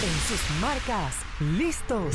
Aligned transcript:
En 0.00 0.14
sus 0.28 0.60
marcas, 0.60 1.16
listos. 1.40 2.14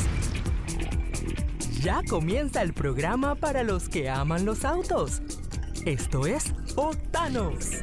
Ya 1.82 2.00
comienza 2.08 2.62
el 2.62 2.72
programa 2.72 3.34
para 3.34 3.62
los 3.62 3.90
que 3.90 4.08
aman 4.08 4.46
los 4.46 4.64
autos. 4.64 5.20
Esto 5.84 6.26
es 6.26 6.54
Otanos. 6.76 7.82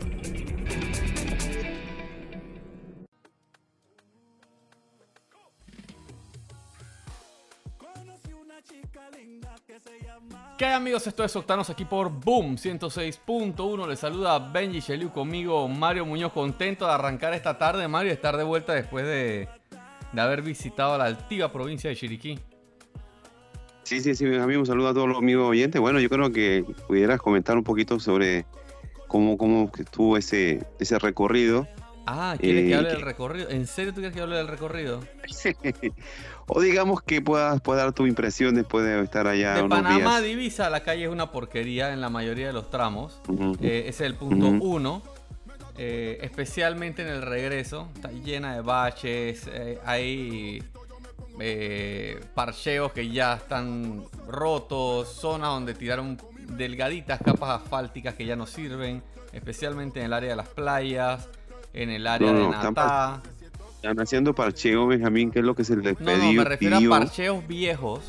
¿Qué 10.58 10.66
hay 10.66 10.74
amigos? 10.74 11.06
Esto 11.06 11.24
es 11.24 11.36
Octanos 11.36 11.70
aquí 11.70 11.86
por 11.86 12.10
Boom 12.10 12.56
106.1. 12.56 13.88
Les 13.88 14.00
saluda 14.00 14.40
Benji 14.40 14.80
Sheliu 14.80 15.12
conmigo, 15.12 15.68
Mario 15.68 16.08
Muñoz, 16.08 16.34
contento 16.34 16.88
de 16.88 16.92
arrancar 16.92 17.36
esta 17.36 17.60
tarde, 17.60 17.88
Mario, 17.88 18.12
estar 18.12 18.36
de 18.36 18.44
vuelta 18.44 18.74
después 18.74 19.06
de, 19.06 19.61
de 20.12 20.22
haber 20.22 20.42
visitado 20.42 20.98
la 20.98 21.06
altiva 21.06 21.52
provincia 21.52 21.90
de 21.90 21.96
Chiriquí. 21.96 22.40
Sí, 23.84 24.00
sí, 24.02 24.16
sí, 24.16 24.26
amigo, 24.36 24.60
un 24.62 24.66
saludo 24.66 24.90
a 24.90 24.94
todos 24.94 25.08
los 25.10 25.18
amigos 25.18 25.50
oyentes. 25.50 25.82
Bueno, 25.82 26.00
yo 26.00 26.10
creo 26.10 26.32
que 26.32 26.64
pudieras 26.88 27.20
comentar 27.20 27.58
un 27.58 27.64
poquito 27.64 28.00
sobre 28.00 28.46
cómo, 29.08 29.38
cómo 29.38 29.70
estuvo 29.78 30.16
ese, 30.18 30.66
ese 30.80 30.98
recorrido. 31.00 31.68
Ah, 32.06 32.36
¿quieres 32.40 32.64
que 32.64 32.72
Eh, 32.72 32.76
hable 32.76 32.88
que- 32.90 32.94
del 32.96 33.02
recorrido? 33.04 33.50
¿En 33.50 33.68
serio 33.68 33.92
tú 33.94 34.00
quieres 34.00 34.16
que 34.16 34.22
hable 34.22 34.36
del 34.38 34.48
recorrido? 34.48 35.02
o 36.48 36.62
digamos 36.62 37.02
que 37.02 37.22
puedas, 37.22 37.62
puedas 37.62 37.84
dar 37.84 37.94
tu 37.94 38.06
impresión 38.08 38.56
después 38.56 38.86
de 38.86 39.02
estar 39.04 39.28
allá 39.28 39.56
de 39.56 39.64
unos 39.64 39.82
Panamá 39.82 40.20
días. 40.20 40.24
Divisa, 40.24 40.70
la 40.70 40.82
calle 40.84 41.04
es 41.06 41.10
una 41.10 41.32
porquería 41.32 41.94
en 41.94 42.02
la 42.02 42.10
mayoría 42.10 42.48
de 42.48 42.54
los 42.54 42.70
tramos. 42.70 43.22
Ujú. 43.28 43.54
Eh, 43.62 43.82
ese 43.88 43.90
es 43.90 44.12
el 44.12 44.16
punto 44.16 44.48
uno. 44.48 45.02
Eh, 45.78 46.20
especialmente 46.22 47.02
en 47.02 47.08
el 47.10 47.22
regreso. 47.22 47.90
Está 47.96 48.12
llena 48.12 48.56
de 48.56 48.62
baches. 48.62 49.48
eh, 49.52 49.80
hay 49.86 50.64
eh, 51.40 52.20
parcheos 52.36 52.92
que 52.92 53.10
ya 53.10 53.36
están 53.36 54.04
rotos. 54.28 55.08
Zonas 55.10 55.50
donde 55.50 55.74
tiraron 55.74 56.18
delgaditas 56.48 57.20
capas 57.24 57.62
asfálticas 57.62 58.16
que 58.16 58.26
ya 58.26 58.36
no 58.36 58.46
sirven. 58.46 59.02
Especialmente 59.34 60.00
en 60.00 60.08
el 60.08 60.14
área 60.14 60.32
de 60.32 60.36
las 60.36 60.48
playas. 60.50 61.30
En 61.74 61.90
el 61.90 62.06
área 62.06 62.32
No, 62.32 62.38
de 62.38 62.44
no, 62.44 62.52
Natá. 62.52 63.22
Están 63.76 64.00
haciendo 64.00 64.36
parcheo, 64.36 64.86
Benjamín, 64.88 65.32
que 65.32 65.40
es 65.40 65.46
lo 65.46 65.56
que 65.56 65.64
se 65.64 65.76
les 65.76 66.00
No, 66.00 66.16
no, 66.16 66.34
me 66.34 66.44
refiero 66.44 66.78
a 66.78 67.00
parcheos 67.00 67.48
viejos 67.48 68.02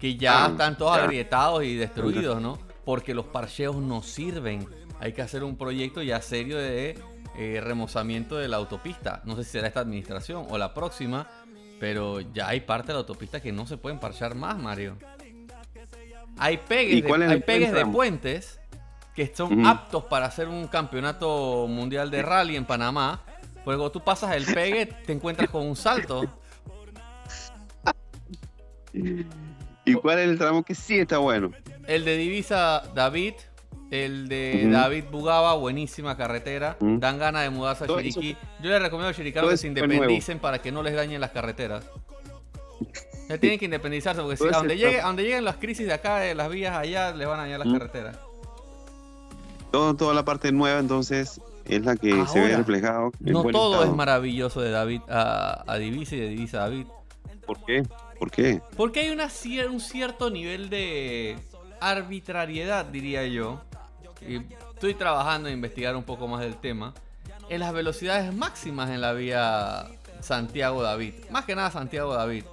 que 0.00 0.16
ya 0.16 0.46
Ah, 0.46 0.48
están 0.48 0.76
todos 0.78 0.96
ya. 0.96 1.04
agrietados 1.04 1.62
y 1.64 1.76
destruidos, 1.76 2.40
¿no? 2.40 2.58
Porque 2.84 3.14
los 3.14 3.26
parcheos 3.26 3.76
no 3.76 4.02
sirven. 4.02 4.66
Hay 5.00 5.12
que 5.12 5.22
hacer 5.22 5.44
un 5.44 5.56
proyecto 5.56 6.02
ya 6.02 6.20
serio 6.20 6.58
de 6.58 6.98
eh, 7.36 7.60
remozamiento 7.62 8.36
de 8.36 8.48
la 8.48 8.56
autopista. 8.56 9.22
No 9.24 9.36
sé 9.36 9.44
si 9.44 9.50
será 9.50 9.68
esta 9.68 9.80
administración 9.80 10.46
o 10.48 10.58
la 10.58 10.74
próxima, 10.74 11.28
pero 11.78 12.20
ya 12.20 12.48
hay 12.48 12.60
parte 12.60 12.88
de 12.88 12.94
la 12.94 13.00
autopista 13.00 13.40
que 13.40 13.52
no 13.52 13.66
se 13.66 13.76
pueden 13.76 14.00
parchar 14.00 14.34
más, 14.34 14.58
Mario. 14.58 14.98
Hay 16.36 16.56
pegues, 16.58 16.94
¿Y 16.96 17.02
de, 17.02 17.24
hay 17.26 17.40
pegues 17.40 17.72
de 17.72 17.86
puentes 17.86 18.60
que 19.18 19.34
son 19.34 19.66
aptos 19.66 20.04
para 20.04 20.26
hacer 20.26 20.46
un 20.46 20.68
campeonato 20.68 21.66
mundial 21.66 22.08
de 22.08 22.22
rally 22.22 22.54
en 22.54 22.64
Panamá. 22.64 23.20
Luego 23.66 23.90
tú 23.90 24.00
pasas 24.04 24.36
el 24.36 24.46
pegue, 24.46 24.86
te 24.86 25.12
encuentras 25.12 25.50
con 25.50 25.66
un 25.66 25.74
salto. 25.74 26.22
¿Y 29.84 29.94
cuál 29.94 30.20
es 30.20 30.28
el 30.28 30.38
tramo 30.38 30.62
que 30.62 30.74
sí 30.74 31.00
está 31.00 31.18
bueno? 31.18 31.50
El 31.88 32.04
de 32.04 32.16
Divisa 32.16 32.84
David, 32.94 33.34
el 33.90 34.28
de. 34.28 34.68
David 34.70 35.04
Bugaba, 35.10 35.54
buenísima 35.54 36.16
carretera. 36.16 36.76
Dan 36.80 37.18
ganas 37.18 37.42
de 37.42 37.50
mudarse 37.50 37.84
a 37.84 37.86
Chiriquí. 37.86 38.36
Yo 38.62 38.70
les 38.70 38.82
recomiendo 38.82 39.08
a 39.10 39.14
chiricanos 39.14 39.46
todo 39.46 39.52
que 39.52 39.58
se 39.58 39.66
independicen 39.68 40.38
para 40.38 40.60
que 40.60 40.70
no 40.72 40.82
les 40.82 40.94
dañen 40.94 41.20
las 41.20 41.30
carreteras. 41.30 41.84
Ya 43.28 43.36
tienen 43.36 43.58
que 43.58 43.66
independizarse 43.66 44.22
porque 44.22 44.38
si, 44.38 44.44
a, 44.46 44.52
donde 44.52 44.72
está- 44.72 44.86
llegue, 44.86 45.00
a 45.02 45.06
donde 45.06 45.22
lleguen 45.22 45.44
las 45.44 45.56
crisis 45.56 45.86
de 45.86 45.92
acá, 45.92 46.16
de 46.16 46.34
las 46.34 46.48
vías 46.48 46.74
allá, 46.74 47.14
les 47.14 47.28
van 47.28 47.38
a 47.38 47.42
dañar 47.42 47.58
las 47.58 47.70
carreteras. 47.70 48.16
Todo, 49.70 49.94
toda 49.96 50.14
la 50.14 50.24
parte 50.24 50.50
nueva, 50.50 50.78
entonces, 50.78 51.38
es 51.66 51.84
la 51.84 51.94
que 51.96 52.24
se 52.26 52.40
ve 52.40 52.56
reflejado. 52.56 53.12
No 53.20 53.42
todo 53.44 53.74
estado. 53.74 53.84
es 53.84 53.94
maravilloso 53.94 54.62
de 54.62 54.70
David 54.70 55.02
a, 55.10 55.62
a 55.70 55.76
Divisa 55.76 56.16
y 56.16 56.20
de 56.20 56.28
Divisa 56.28 56.56
a 56.64 56.70
David. 56.70 56.86
¿Por 57.46 57.62
qué? 57.66 57.82
¿Por 58.18 58.30
qué? 58.30 58.62
Porque 58.78 59.00
hay 59.00 59.10
una, 59.10 59.28
un 59.70 59.80
cierto 59.80 60.30
nivel 60.30 60.70
de 60.70 61.36
arbitrariedad, 61.80 62.84
diría 62.84 63.26
yo. 63.26 63.60
Y 64.26 64.42
estoy 64.74 64.94
trabajando 64.94 65.48
en 65.48 65.54
investigar 65.54 65.96
un 65.96 66.04
poco 66.04 66.26
más 66.28 66.40
del 66.40 66.56
tema. 66.56 66.94
En 67.48 67.60
las 67.60 67.72
velocidades 67.72 68.34
máximas 68.34 68.90
en 68.90 69.00
la 69.00 69.12
vía 69.12 69.86
Santiago-David. 70.20 71.14
Más 71.30 71.44
que 71.44 71.54
nada 71.54 71.70
Santiago-David. 71.70 72.44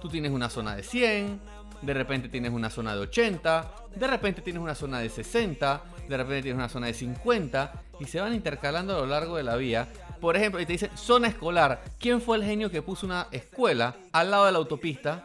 Tú 0.00 0.08
tienes 0.08 0.32
una 0.32 0.50
zona 0.50 0.76
de 0.76 0.82
100, 0.82 1.40
de 1.82 1.94
repente 1.94 2.28
tienes 2.28 2.52
una 2.52 2.70
zona 2.70 2.94
de 2.94 3.00
80, 3.00 3.72
de 3.94 4.06
repente 4.06 4.42
tienes 4.42 4.62
una 4.62 4.74
zona 4.74 4.98
de 4.98 5.08
60, 5.08 5.82
de 6.08 6.16
repente 6.16 6.42
tienes 6.42 6.58
una 6.58 6.68
zona 6.68 6.88
de 6.88 6.94
50 6.94 7.72
y 8.00 8.04
se 8.04 8.20
van 8.20 8.34
intercalando 8.34 8.96
a 8.96 9.00
lo 9.00 9.06
largo 9.06 9.36
de 9.36 9.42
la 9.42 9.56
vía. 9.56 9.88
Por 10.20 10.36
ejemplo, 10.36 10.60
y 10.60 10.66
te 10.66 10.72
dice 10.72 10.90
zona 10.94 11.28
escolar. 11.28 11.82
¿Quién 11.98 12.20
fue 12.20 12.36
el 12.36 12.44
genio 12.44 12.70
que 12.70 12.82
puso 12.82 13.06
una 13.06 13.28
escuela 13.30 13.96
al 14.12 14.30
lado 14.30 14.46
de 14.46 14.52
la 14.52 14.58
autopista? 14.58 15.24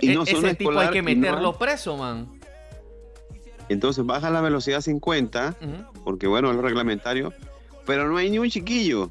Y 0.00 0.14
no 0.14 0.22
E- 0.24 0.30
Ese 0.32 0.54
tipo 0.54 0.76
hay 0.78 0.90
que 0.90 1.02
no 1.02 1.04
meterlo 1.10 1.56
preso, 1.58 1.96
man. 1.96 2.28
Entonces 3.68 4.04
baja 4.06 4.30
la 4.30 4.40
velocidad 4.40 4.78
a 4.78 4.82
50, 4.82 5.56
Ujú. 5.60 6.02
porque 6.04 6.26
bueno, 6.26 6.50
es 6.50 6.56
lo 6.56 6.62
reglamentario, 6.62 7.32
pero 7.84 8.08
no 8.08 8.16
hay 8.16 8.30
ni 8.30 8.38
un 8.38 8.48
chiquillo. 8.48 9.10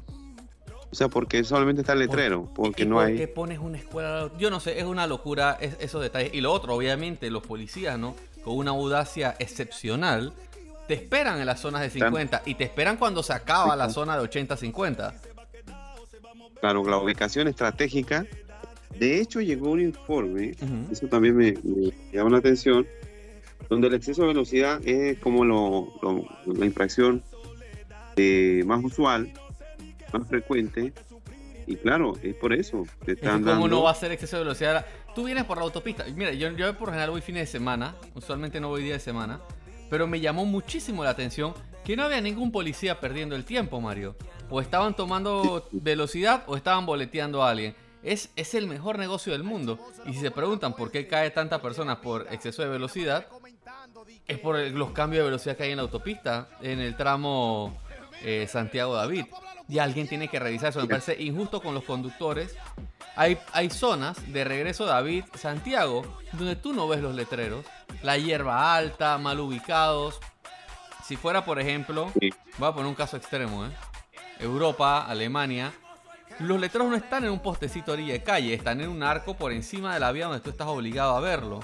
O 0.90 0.94
sea, 0.94 1.08
porque 1.08 1.44
solamente 1.44 1.82
está 1.82 1.92
el 1.92 1.98
letrero, 1.98 2.48
porque 2.54 2.84
¿Y 2.84 2.86
no 2.86 2.96
por 2.96 3.04
hay... 3.06 3.16
qué 3.16 3.28
pones 3.28 3.58
una 3.58 3.76
escuela? 3.76 4.30
Yo 4.38 4.50
no 4.50 4.60
sé, 4.60 4.78
es 4.78 4.84
una 4.84 5.06
locura 5.06 5.58
es- 5.60 5.76
esos 5.80 6.00
detalles. 6.00 6.32
Y 6.32 6.40
lo 6.40 6.52
otro, 6.52 6.74
obviamente, 6.74 7.28
los 7.30 7.42
policías, 7.42 7.98
¿no? 7.98 8.14
Con 8.44 8.56
una 8.56 8.70
audacia 8.70 9.34
excepcional, 9.38 10.32
te 10.88 10.94
esperan 10.94 11.38
en 11.40 11.46
las 11.46 11.60
zonas 11.60 11.82
de 11.82 11.90
50 11.90 12.42
y 12.46 12.54
te 12.54 12.64
esperan 12.64 12.96
cuando 12.96 13.22
se 13.22 13.32
acaba 13.34 13.74
la 13.76 13.90
zona 13.90 14.16
de 14.16 14.22
80-50. 14.22 15.12
Claro, 16.60 16.84
la 16.88 16.96
ubicación 16.98 17.48
estratégica. 17.48 18.24
De 18.98 19.20
hecho, 19.20 19.40
llegó 19.40 19.70
un 19.70 19.80
informe, 19.80 20.52
Ujú. 20.60 20.92
eso 20.92 21.06
también 21.08 21.36
me, 21.36 21.52
me 21.62 21.92
llama 22.12 22.30
la 22.30 22.38
atención, 22.38 22.86
donde 23.68 23.88
el 23.88 23.94
exceso 23.94 24.22
de 24.22 24.28
velocidad 24.28 24.80
es 24.86 25.18
como 25.18 25.44
lo- 25.44 25.92
lo- 26.02 26.24
la 26.54 26.64
infracción 26.66 27.22
eh, 28.16 28.62
más 28.64 28.82
usual, 28.82 29.32
más 30.12 30.26
frecuente. 30.28 30.92
Y 31.66 31.76
claro, 31.76 32.14
es 32.22 32.34
por 32.36 32.52
eso. 32.52 32.84
Te 33.04 33.12
están 33.12 33.40
¿Cómo 33.42 33.50
dando... 33.50 33.68
no 33.68 33.82
va 33.82 33.90
a 33.90 33.94
ser 33.94 34.12
exceso 34.12 34.36
de 34.36 34.44
velocidad? 34.44 34.86
Tú 35.14 35.24
vienes 35.24 35.44
por 35.44 35.56
la 35.58 35.64
autopista. 35.64 36.04
Mira, 36.14 36.32
yo, 36.32 36.50
yo 36.52 36.72
por 36.78 36.88
general 36.90 37.10
voy 37.10 37.20
fines 37.20 37.42
de 37.42 37.46
semana. 37.58 37.94
Usualmente 38.14 38.60
no 38.60 38.68
voy 38.68 38.84
día 38.84 38.92
de 38.94 39.00
semana. 39.00 39.40
Pero 39.90 40.06
me 40.06 40.20
llamó 40.20 40.44
muchísimo 40.46 41.02
la 41.04 41.10
atención 41.10 41.52
que 41.84 41.96
no 41.96 42.04
había 42.04 42.20
ningún 42.20 42.52
policía 42.52 43.00
perdiendo 43.00 43.34
el 43.34 43.44
tiempo, 43.44 43.80
Mario. 43.80 44.14
O 44.48 44.60
estaban 44.60 44.94
tomando 44.94 45.68
velocidad 45.72 46.44
o 46.46 46.56
estaban 46.56 46.86
boleteando 46.86 47.42
a 47.42 47.50
alguien. 47.50 47.74
Es, 48.06 48.30
es 48.36 48.54
el 48.54 48.68
mejor 48.68 49.00
negocio 49.00 49.32
del 49.32 49.42
mundo. 49.42 49.80
Y 50.06 50.14
si 50.14 50.20
se 50.20 50.30
preguntan 50.30 50.74
por 50.74 50.92
qué 50.92 51.08
cae 51.08 51.32
tanta 51.32 51.60
personas 51.60 51.98
por 51.98 52.28
exceso 52.32 52.62
de 52.62 52.68
velocidad, 52.68 53.26
es 54.28 54.38
por 54.38 54.56
los 54.56 54.92
cambios 54.92 55.22
de 55.22 55.24
velocidad 55.24 55.56
que 55.56 55.64
hay 55.64 55.72
en 55.72 55.78
la 55.78 55.82
autopista, 55.82 56.48
en 56.62 56.78
el 56.78 56.96
tramo 56.96 57.76
eh, 58.22 58.46
Santiago-David. 58.48 59.26
Y 59.68 59.80
alguien 59.80 60.06
tiene 60.06 60.28
que 60.28 60.38
revisar 60.38 60.70
eso. 60.70 60.80
Me 60.80 60.86
parece 60.86 61.20
injusto 61.20 61.60
con 61.60 61.74
los 61.74 61.82
conductores. 61.82 62.56
Hay, 63.16 63.38
hay 63.52 63.70
zonas 63.70 64.32
de 64.32 64.44
regreso 64.44 64.86
David-Santiago 64.86 66.04
donde 66.34 66.54
tú 66.54 66.72
no 66.72 66.86
ves 66.86 67.00
los 67.00 67.12
letreros. 67.12 67.66
La 68.04 68.18
hierba 68.18 68.76
alta, 68.76 69.18
mal 69.18 69.40
ubicados. 69.40 70.20
Si 71.04 71.16
fuera, 71.16 71.44
por 71.44 71.58
ejemplo, 71.58 72.12
voy 72.58 72.68
a 72.68 72.72
poner 72.72 72.86
un 72.86 72.94
caso 72.94 73.16
extremo, 73.16 73.66
¿eh? 73.66 73.70
Europa, 74.38 75.04
Alemania. 75.04 75.72
Los 76.40 76.60
letreros 76.60 76.88
no 76.90 76.96
están 76.96 77.24
en 77.24 77.30
un 77.30 77.40
postecito 77.40 77.92
orilla 77.92 78.12
de 78.12 78.22
calle, 78.22 78.52
están 78.54 78.80
en 78.80 78.88
un 78.90 79.02
arco 79.02 79.34
por 79.36 79.52
encima 79.52 79.94
de 79.94 80.00
la 80.00 80.12
vía 80.12 80.26
donde 80.26 80.40
tú 80.40 80.50
estás 80.50 80.66
obligado 80.66 81.16
a 81.16 81.20
verlo. 81.20 81.60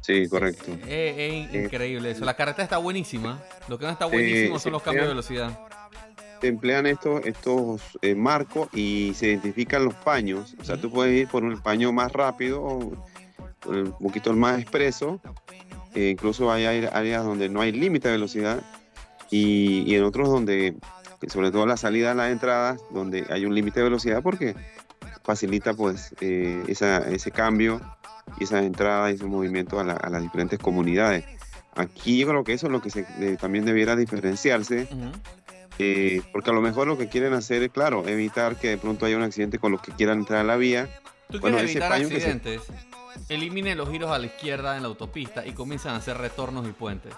Sí, 0.00 0.28
correcto. 0.28 0.72
Es, 0.72 0.78
Eh, 0.88 1.48
increíble 1.64 2.10
eso. 2.10 2.24
La 2.24 2.34
carretera 2.34 2.64
está 2.64 2.78
buenísima. 2.78 3.40
Lo 3.68 3.78
que 3.78 3.84
no 3.86 3.92
está 3.92 4.06
buenísimo 4.06 4.58
son 4.58 4.72
los 4.72 4.82
cambios 4.82 5.04
de 5.04 5.08
velocidad. 5.10 5.58
Se 6.40 6.48
emplean 6.48 6.86
estos, 6.86 7.24
estos 7.24 7.80
eh, 8.02 8.16
marcos 8.16 8.68
y 8.72 9.12
se 9.14 9.28
identifican 9.28 9.84
los 9.84 9.94
paños. 9.94 10.56
O 10.60 10.64
sea, 10.64 10.76
tú 10.76 10.90
puedes 10.90 11.14
ir 11.22 11.28
por 11.28 11.44
un 11.44 11.60
paño 11.60 11.92
más 11.92 12.10
rápido 12.12 12.60
un 13.64 13.92
poquito 14.00 14.32
más 14.32 14.60
expreso. 14.60 15.20
Eh, 15.94 16.08
incluso 16.10 16.50
hay 16.50 16.64
área- 16.64 16.88
áreas 16.88 17.24
donde 17.24 17.48
no 17.48 17.60
hay 17.60 17.70
límite 17.70 18.08
de 18.08 18.14
velocidad 18.14 18.60
y, 19.30 19.84
y 19.86 19.94
en 19.94 20.02
otros 20.02 20.28
donde, 20.28 20.74
sobre 21.28 21.50
todo 21.50 21.66
la 21.66 21.76
salida 21.76 22.12
a 22.12 22.14
las 22.14 22.30
entradas, 22.30 22.80
donde 22.90 23.26
hay 23.30 23.44
un 23.46 23.54
límite 23.54 23.80
de 23.80 23.84
velocidad 23.84 24.22
porque 24.22 24.54
facilita 25.24 25.74
pues 25.74 26.14
eh, 26.20 26.62
esa- 26.68 26.98
ese 27.08 27.30
cambio 27.30 27.80
y 28.38 28.44
esas 28.44 28.64
entradas 28.64 29.12
y 29.12 29.14
esos 29.16 29.28
movimientos 29.28 29.78
a, 29.80 29.84
la- 29.84 29.92
a 29.94 30.10
las 30.10 30.22
diferentes 30.22 30.58
comunidades. 30.58 31.24
Aquí 31.74 32.18
yo 32.18 32.28
creo 32.28 32.44
que 32.44 32.52
eso 32.52 32.66
es 32.66 32.72
lo 32.72 32.82
que 32.82 32.90
se- 32.90 33.06
eh, 33.20 33.36
también 33.40 33.64
debiera 33.64 33.96
diferenciarse 33.96 34.88
eh, 35.78 36.20
porque 36.32 36.50
a 36.50 36.52
lo 36.52 36.60
mejor 36.60 36.86
lo 36.86 36.98
que 36.98 37.08
quieren 37.08 37.32
hacer 37.32 37.62
es, 37.62 37.70
claro, 37.70 38.06
evitar 38.06 38.56
que 38.56 38.68
de 38.68 38.78
pronto 38.78 39.06
haya 39.06 39.16
un 39.16 39.22
accidente 39.22 39.58
con 39.58 39.72
los 39.72 39.80
que 39.80 39.92
quieran 39.92 40.18
entrar 40.18 40.40
a 40.40 40.44
la 40.44 40.56
vía. 40.56 40.88
¿Tú 41.30 41.40
Bueno, 41.40 41.56
quieres 41.56 41.74
evitar 41.76 41.98
se- 41.98 42.04
accidentes? 42.14 42.62
Elimine 43.28 43.74
los 43.74 43.88
giros 43.90 44.10
a 44.10 44.18
la 44.18 44.26
izquierda 44.26 44.76
en 44.76 44.82
la 44.82 44.88
autopista 44.88 45.46
y 45.46 45.52
comienzan 45.52 45.94
a 45.94 45.96
hacer 45.98 46.18
retornos 46.18 46.66
y 46.68 46.72
puentes. 46.72 47.14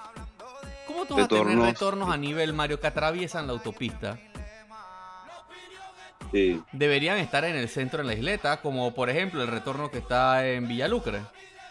¿Cómo 1.08 1.28
tú 1.28 1.34
vas 1.36 1.42
a 1.42 1.46
tener 1.48 1.58
Retornos. 1.66 2.10
a 2.10 2.16
nivel, 2.16 2.52
Mario, 2.52 2.80
que 2.80 2.86
atraviesan 2.86 3.46
la 3.46 3.52
autopista? 3.54 4.18
Sí, 6.32 6.60
Deberían 6.72 7.18
estar 7.18 7.44
en 7.44 7.54
el 7.54 7.68
centro 7.68 7.98
de 7.98 8.04
la 8.04 8.14
isleta, 8.14 8.60
como 8.60 8.92
por 8.94 9.08
ejemplo 9.08 9.40
el 9.42 9.48
retorno 9.48 9.90
que 9.90 9.98
está 9.98 10.46
en 10.48 10.66
Villalucre. 10.66 11.20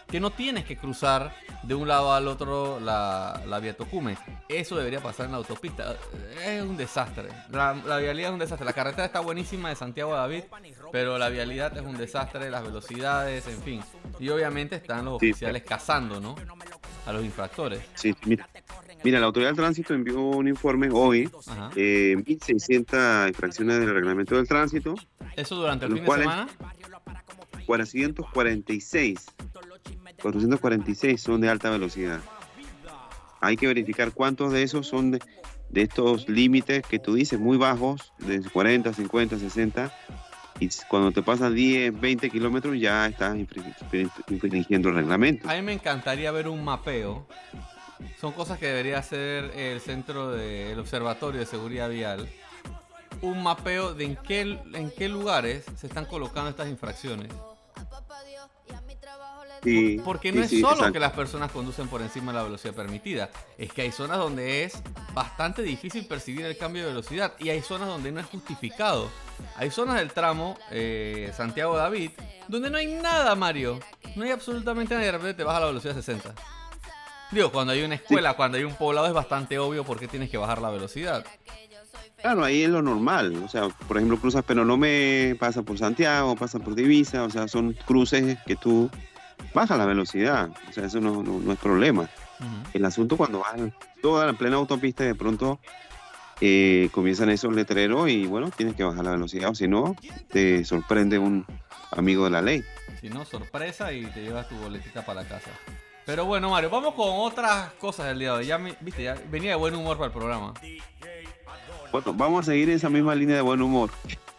Que 0.06 0.20
no 0.20 0.30
tienes 0.30 0.64
que 0.66 0.76
cruzar 0.76 1.34
de 1.62 1.74
un 1.74 1.88
lado 1.88 2.12
al 2.12 2.28
otro 2.28 2.78
la, 2.78 3.40
la 3.46 3.58
vía 3.58 3.74
Tocumen. 3.76 4.16
Eso 4.48 4.76
debería 4.76 5.00
pasar 5.00 5.26
en 5.26 5.32
la 5.32 5.38
autopista. 5.38 5.96
Es 6.44 6.62
un 6.62 6.76
desastre. 6.76 7.28
La, 7.50 7.74
la 7.74 7.96
vialidad 7.98 8.28
es 8.28 8.32
un 8.34 8.38
desastre. 8.38 8.66
La 8.66 8.74
carretera 8.74 9.06
está 9.06 9.20
buenísima 9.20 9.70
de 9.70 9.76
Santiago 9.76 10.14
a 10.14 10.18
David, 10.18 10.44
pero 10.92 11.16
la 11.18 11.30
vialidad 11.30 11.74
es 11.76 11.82
un 11.82 11.96
desastre, 11.96 12.50
las 12.50 12.62
velocidades, 12.62 13.46
en 13.48 13.62
fin. 13.62 13.82
Y 14.20 14.28
obviamente 14.28 14.76
están 14.76 15.06
los 15.06 15.18
Sí. 15.20 15.30
oficiales 15.30 15.62
cazando, 15.62 16.20
¿no? 16.20 16.36
A 17.06 17.12
los 17.12 17.24
infractores. 17.24 17.80
sí, 17.94 18.14
mira. 18.24 18.48
Mira, 19.04 19.20
la 19.20 19.26
Autoridad 19.26 19.50
del 19.50 19.56
Tránsito 19.56 19.92
envió 19.92 20.18
un 20.18 20.48
informe 20.48 20.88
hoy, 20.90 21.30
eh, 21.76 22.16
1.600 22.16 23.28
infracciones 23.28 23.78
del 23.78 23.92
reglamento 23.92 24.34
del 24.34 24.48
tránsito, 24.48 24.94
Eso 25.36 25.56
durante 25.56 25.84
el 25.84 25.92
fin 25.92 26.04
de 26.04 26.10
semana. 26.10 26.48
446. 27.66 29.26
446 30.22 31.20
son 31.20 31.42
de 31.42 31.50
alta 31.50 31.68
velocidad. 31.68 32.20
Hay 33.40 33.58
que 33.58 33.66
verificar 33.66 34.12
cuántos 34.12 34.52
de 34.52 34.62
esos 34.62 34.86
son 34.86 35.10
de, 35.10 35.18
de 35.68 35.82
estos 35.82 36.26
límites 36.28 36.82
que 36.86 36.98
tú 36.98 37.14
dices, 37.14 37.38
muy 37.38 37.58
bajos, 37.58 38.12
de 38.20 38.40
40, 38.40 38.94
50, 38.94 39.38
60. 39.38 39.92
Y 40.60 40.68
cuando 40.88 41.10
te 41.10 41.22
pasas 41.22 41.52
10, 41.52 42.00
20 42.00 42.30
kilómetros 42.30 42.78
ya 42.78 43.06
estás 43.06 43.34
infri- 43.36 43.74
infri- 43.92 44.10
infringiendo 44.28 44.88
el 44.90 44.94
reglamento. 44.94 45.48
A 45.50 45.54
mí 45.54 45.62
me 45.62 45.72
encantaría 45.72 46.30
ver 46.30 46.48
un 46.48 46.64
mapeo. 46.64 47.26
Son 48.20 48.32
cosas 48.32 48.58
que 48.58 48.66
debería 48.66 48.98
hacer 48.98 49.52
el 49.56 49.80
centro 49.80 50.30
del 50.30 50.78
Observatorio 50.78 51.40
de 51.40 51.46
Seguridad 51.46 51.88
Vial. 51.90 52.28
Un 53.22 53.42
mapeo 53.42 53.94
de 53.94 54.04
en 54.04 54.16
qué, 54.16 54.40
en 54.74 54.90
qué 54.90 55.08
lugares 55.08 55.64
se 55.76 55.86
están 55.86 56.04
colocando 56.04 56.50
estas 56.50 56.68
infracciones. 56.68 57.32
Sí, 59.62 59.98
Porque 60.04 60.30
sí, 60.30 60.36
no 60.38 60.44
es 60.44 60.50
sí, 60.50 60.60
solo 60.60 60.72
exacto. 60.74 60.92
que 60.92 61.00
las 61.00 61.12
personas 61.12 61.50
conducen 61.50 61.88
por 61.88 62.02
encima 62.02 62.32
de 62.32 62.38
la 62.38 62.44
velocidad 62.44 62.74
permitida. 62.74 63.30
Es 63.56 63.72
que 63.72 63.80
hay 63.80 63.92
zonas 63.92 64.18
donde 64.18 64.64
es 64.64 64.74
bastante 65.14 65.62
difícil 65.62 66.04
percibir 66.06 66.44
el 66.44 66.58
cambio 66.58 66.82
de 66.82 66.88
velocidad. 66.88 67.32
Y 67.38 67.48
hay 67.48 67.62
zonas 67.62 67.88
donde 67.88 68.12
no 68.12 68.20
es 68.20 68.26
justificado. 68.26 69.08
Hay 69.56 69.70
zonas 69.70 69.96
del 69.96 70.12
tramo 70.12 70.58
eh, 70.70 71.32
Santiago-David 71.36 72.10
donde 72.48 72.70
no 72.70 72.76
hay 72.78 72.86
nada, 72.94 73.34
Mario. 73.34 73.80
No 74.16 74.24
hay 74.24 74.30
absolutamente 74.30 74.94
nada 74.94 75.02
y 75.04 75.06
de 75.06 75.12
repente 75.12 75.34
te 75.34 75.44
baja 75.44 75.60
la 75.60 75.66
velocidad 75.66 75.92
a 75.96 76.02
60. 76.02 76.34
Digo, 77.30 77.50
cuando 77.50 77.72
hay 77.72 77.82
una 77.82 77.94
escuela, 77.96 78.34
cuando 78.34 78.58
hay 78.58 78.64
un 78.64 78.74
poblado 78.74 79.06
es 79.06 79.12
bastante 79.12 79.58
obvio 79.58 79.82
por 79.84 79.98
qué 79.98 80.06
tienes 80.08 80.30
que 80.30 80.36
bajar 80.36 80.60
la 80.60 80.70
velocidad. 80.70 81.24
Claro, 82.20 82.44
ahí 82.44 82.62
es 82.62 82.70
lo 82.70 82.80
normal. 82.82 83.42
O 83.44 83.48
sea, 83.48 83.68
por 83.68 83.96
ejemplo, 83.96 84.18
cruzas 84.18 84.44
Penonome, 84.44 85.36
pasa 85.38 85.62
por 85.62 85.78
Santiago, 85.78 86.36
pasa 86.36 86.58
por 86.58 86.74
Divisa. 86.74 87.24
O 87.24 87.30
sea, 87.30 87.48
son 87.48 87.72
cruces 87.86 88.38
que 88.46 88.56
tú 88.56 88.90
bajas 89.52 89.76
la 89.78 89.84
velocidad. 89.86 90.50
O 90.68 90.72
sea, 90.72 90.86
eso 90.86 91.00
no, 91.00 91.22
no- 91.22 91.40
no 91.40 91.52
es 91.52 91.58
problema. 91.58 92.08
El 92.74 92.84
asunto 92.84 93.16
cuando 93.16 93.38
vas 93.40 93.54
toda 94.02 94.26
la 94.26 94.32
plena 94.34 94.56
autopista 94.56 95.02
y 95.04 95.08
de 95.08 95.14
pronto 95.14 95.58
eh, 96.40 96.88
comienzan 96.92 97.30
esos 97.30 97.54
letreros 97.54 98.08
y 98.08 98.26
bueno, 98.26 98.50
tienes 98.50 98.74
que 98.74 98.84
bajar 98.84 99.04
la 99.04 99.12
velocidad 99.12 99.50
o 99.50 99.54
si 99.54 99.68
no, 99.68 99.94
te 100.28 100.64
sorprende 100.64 101.18
un 101.18 101.46
amigo 101.92 102.24
de 102.24 102.30
la 102.30 102.42
ley. 102.42 102.64
Si 103.00 103.08
no, 103.08 103.24
sorpresa 103.24 103.92
y 103.92 104.04
te 104.06 104.22
llevas 104.22 104.48
tu 104.48 104.56
boletita 104.56 105.04
para 105.04 105.22
la 105.22 105.28
casa. 105.28 105.50
Pero 106.06 106.26
bueno, 106.26 106.50
Mario, 106.50 106.68
vamos 106.70 106.94
con 106.94 107.06
otras 107.10 107.72
cosas 107.74 108.06
del 108.08 108.18
día 108.18 108.32
de 108.32 108.38
hoy. 108.38 108.46
Ya, 108.46 108.58
viste, 108.58 109.02
ya 109.02 109.16
venía 109.30 109.50
de 109.50 109.56
buen 109.56 109.74
humor 109.74 109.96
para 109.96 110.08
el 110.08 110.12
programa. 110.12 110.52
Bueno, 111.92 112.12
vamos 112.14 112.46
a 112.48 112.52
seguir 112.52 112.68
esa 112.70 112.90
misma 112.90 113.14
línea 113.14 113.36
de 113.36 113.42
buen 113.42 113.62
humor. 113.62 113.90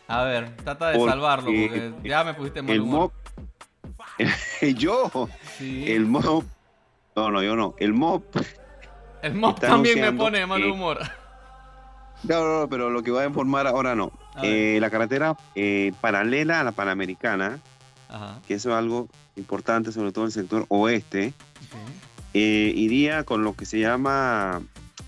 A 0.08 0.24
ver, 0.24 0.56
trata 0.58 0.90
de 0.90 0.98
Porque 0.98 1.12
salvarlo 1.12 1.46
porque 1.46 1.94
ya 2.04 2.24
me 2.24 2.34
pusiste 2.36 2.60
en 2.60 2.66
mal 2.66 2.76
El 2.76 2.82
humor. 2.82 3.00
MOP, 3.00 3.14
yo, 4.78 5.30
Sí. 5.58 5.92
el 5.92 6.06
MOP, 6.06 6.44
no, 7.16 7.32
no, 7.32 7.42
yo 7.42 7.56
no, 7.56 7.74
el 7.80 7.94
MOP, 7.94 8.24
El 9.24 9.34
mob 9.36 9.60
también 9.60 10.00
me 10.02 10.12
pone 10.14 10.40
de 10.40 10.46
mal 10.46 10.62
que- 10.62 10.70
humor. 10.70 11.00
No, 12.24 12.44
no, 12.44 12.60
no, 12.62 12.70
pero 12.70 12.90
lo 12.90 13.04
que 13.04 13.12
voy 13.12 13.24
a 13.24 13.28
informar 13.28 13.68
ahora 13.68 13.96
no. 13.96 14.12
Eh, 14.44 14.78
la 14.82 14.90
carretera 14.90 15.38
eh, 15.56 15.94
paralela 16.02 16.60
a 16.60 16.64
la 16.64 16.72
Panamericana, 16.72 17.60
Ajá. 18.10 18.42
que 18.48 18.56
eso 18.56 18.70
es 18.70 18.76
algo 18.76 19.08
importante, 19.36 19.92
sobre 19.92 20.12
todo 20.12 20.26
en 20.26 20.28
el 20.28 20.34
sector 20.34 20.66
oeste, 20.70 21.34
eh, 22.34 22.74
iría 22.76 23.24
con 23.24 23.44
lo 23.44 23.54
que 23.56 23.66
se 23.66 23.80
llama 23.80 24.62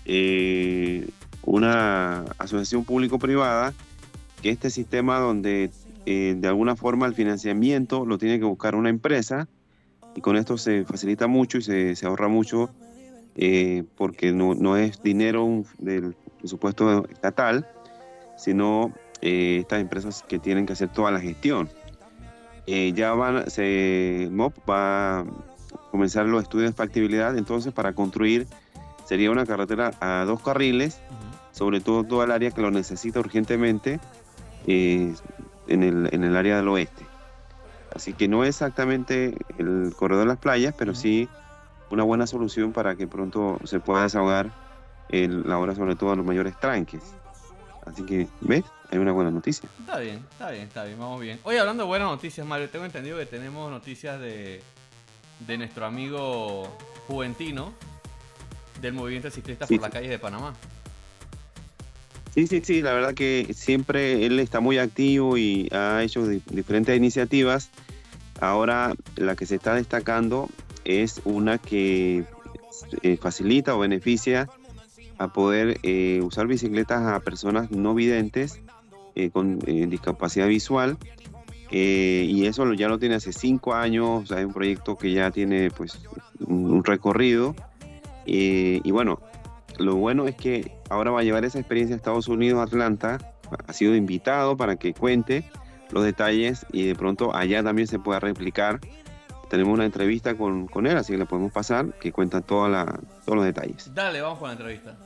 eh, 0.06 1.08
una 1.42 2.24
asociación 2.38 2.84
público-privada, 2.84 3.74
que 4.42 4.50
este 4.50 4.70
sistema 4.70 5.18
donde 5.18 5.70
de 6.06 6.48
alguna 6.48 6.74
forma 6.74 7.04
el 7.04 7.12
financiamiento 7.14 8.06
lo 8.06 8.16
tiene 8.16 8.38
que 8.38 8.46
buscar 8.46 8.74
una 8.74 8.88
empresa 8.88 9.46
y 10.14 10.22
con 10.22 10.36
esto 10.36 10.56
se 10.56 10.86
facilita 10.86 11.26
mucho 11.26 11.58
y 11.58 11.62
se, 11.62 11.96
se 11.96 12.06
ahorra 12.06 12.28
mucho 12.28 12.70
eh, 13.40 13.84
porque 13.96 14.32
no, 14.32 14.54
no 14.54 14.76
es 14.76 15.00
dinero 15.00 15.62
del 15.78 16.16
presupuesto 16.38 17.06
estatal, 17.08 17.68
sino 18.36 18.92
eh, 19.22 19.58
estas 19.60 19.80
empresas 19.80 20.24
que 20.26 20.40
tienen 20.40 20.66
que 20.66 20.72
hacer 20.72 20.88
toda 20.88 21.12
la 21.12 21.20
gestión. 21.20 21.70
Eh, 22.66 22.92
ya 22.94 23.12
van, 23.14 23.48
se, 23.48 24.28
MOP 24.32 24.54
va 24.68 25.20
a 25.20 25.26
comenzar 25.92 26.26
los 26.26 26.42
estudios 26.42 26.70
de 26.72 26.76
factibilidad, 26.76 27.38
entonces 27.38 27.72
para 27.72 27.92
construir 27.92 28.48
sería 29.04 29.30
una 29.30 29.46
carretera 29.46 29.92
a 30.00 30.24
dos 30.26 30.42
carriles, 30.42 31.00
Ujú. 31.08 31.56
sobre 31.56 31.80
todo 31.80 32.02
toda 32.02 32.24
el 32.24 32.32
área 32.32 32.50
que 32.50 32.60
lo 32.60 32.72
necesita 32.72 33.20
urgentemente 33.20 34.00
eh, 34.66 35.14
en, 35.68 35.82
el, 35.84 36.08
en 36.12 36.24
el 36.24 36.36
área 36.36 36.56
del 36.56 36.68
oeste. 36.68 37.06
Así 37.94 38.12
que 38.12 38.26
no 38.26 38.42
es 38.42 38.50
exactamente 38.50 39.34
el 39.58 39.94
corredor 39.96 40.24
de 40.24 40.28
las 40.28 40.38
playas, 40.38 40.74
pero 40.76 40.94
sí 40.94 41.28
una 41.90 42.02
buena 42.04 42.26
solución 42.26 42.72
para 42.72 42.96
que 42.96 43.06
pronto 43.06 43.58
se 43.64 43.80
pueda 43.80 44.02
desahogar 44.02 44.50
el- 45.08 45.42
la 45.48 45.58
hora 45.58 45.74
sobre 45.74 45.96
todo 45.96 46.12
a 46.12 46.16
los 46.16 46.24
mayores 46.26 46.58
tranques. 46.60 47.02
Así 47.86 48.04
que, 48.04 48.28
¿ves? 48.42 48.64
Hay 48.90 48.98
una 48.98 49.12
buena 49.12 49.30
noticia. 49.30 49.68
Está 49.80 49.98
bien, 49.98 50.22
está 50.32 50.50
bien, 50.50 50.64
está 50.64 50.84
bien, 50.84 50.98
vamos 50.98 51.20
bien. 51.20 51.38
Hoy 51.44 51.56
hablando 51.56 51.84
de 51.84 51.88
buenas 51.88 52.08
noticias, 52.08 52.46
Mario, 52.46 52.68
tengo 52.68 52.84
entendido 52.84 53.16
que 53.18 53.24
tenemos 53.26 53.70
noticias 53.70 54.20
de, 54.20 54.60
de 55.46 55.58
nuestro 55.58 55.86
amigo 55.86 56.76
Juventino 57.06 57.72
del 58.82 58.92
movimiento 58.92 59.30
ciclista 59.30 59.66
Sí, 59.66 59.76
por 59.76 59.82
las 59.82 59.90
sí. 59.90 59.94
calles 59.94 60.10
de 60.10 60.18
Panamá. 60.18 60.54
Sí, 62.34 62.46
sí, 62.46 62.60
sí, 62.62 62.82
la 62.82 62.92
verdad 62.92 63.14
que 63.14 63.52
siempre 63.54 64.24
él 64.26 64.38
está 64.38 64.60
muy 64.60 64.78
activo 64.78 65.36
y 65.38 65.68
ha 65.72 66.02
hecho 66.02 66.26
di- 66.26 66.42
diferentes 66.50 66.96
iniciativas. 66.96 67.70
Ahora 68.40 68.94
la 69.16 69.34
que 69.34 69.46
se 69.46 69.56
está 69.56 69.74
destacando 69.74 70.48
es 70.88 71.20
una 71.24 71.58
que 71.58 72.24
eh, 73.02 73.16
facilita 73.18 73.76
o 73.76 73.80
beneficia 73.80 74.48
a 75.18 75.32
poder 75.32 75.78
eh, 75.82 76.20
usar 76.22 76.46
bicicletas 76.46 77.06
a 77.06 77.20
personas 77.20 77.70
no 77.70 77.94
videntes 77.94 78.60
eh, 79.14 79.30
con 79.30 79.58
discapacidad 79.58 80.48
visual. 80.48 80.96
Y 81.70 82.46
eso 82.46 82.72
ya 82.72 82.88
lo 82.88 82.98
tiene 82.98 83.16
hace 83.16 83.34
cinco 83.34 83.74
años, 83.74 84.22
o 84.22 84.26
sea, 84.26 84.40
es 84.40 84.46
un 84.46 84.54
proyecto 84.54 84.96
que 84.96 85.12
ya 85.12 85.30
tiene 85.30 85.70
pues 85.70 86.00
un, 86.40 86.70
un 86.70 86.82
recorrido. 86.82 87.54
Y 88.24 88.90
bueno, 88.90 89.20
lo 89.78 89.96
bueno 89.96 90.26
es 90.26 90.34
que 90.34 90.72
ahora 90.88 91.10
va 91.10 91.20
a 91.20 91.24
llevar 91.24 91.44
esa 91.44 91.58
experiencia 91.58 91.94
a 91.94 91.98
Estados 91.98 92.28
Unidos, 92.28 92.66
Atlanta. 92.66 93.18
Ha 93.66 93.72
sido 93.74 93.94
invitado 93.94 94.56
para 94.56 94.76
que 94.76 94.94
cuente 94.94 95.44
los 95.90 96.04
detalles 96.04 96.66
y 96.72 96.86
de 96.86 96.94
pronto 96.94 97.34
allá 97.34 97.62
también 97.62 97.86
se 97.86 97.98
pueda 97.98 98.18
replicar. 98.18 98.80
Tenemos 99.48 99.72
una 99.74 99.84
entrevista 99.84 100.34
con, 100.36 100.66
con 100.66 100.86
él, 100.86 100.96
así 100.96 101.12
que 101.12 101.18
le 101.18 101.26
podemos 101.26 101.52
pasar, 101.52 101.86
que 102.00 102.12
cuenta 102.12 102.40
toda 102.40 102.68
la, 102.68 102.84
todos 103.24 103.36
los 103.36 103.44
detalles. 103.44 103.92
Dale, 103.94 104.20
vamos 104.20 104.38
con 104.38 104.48
la 104.48 104.52
entrevista. 104.52 104.96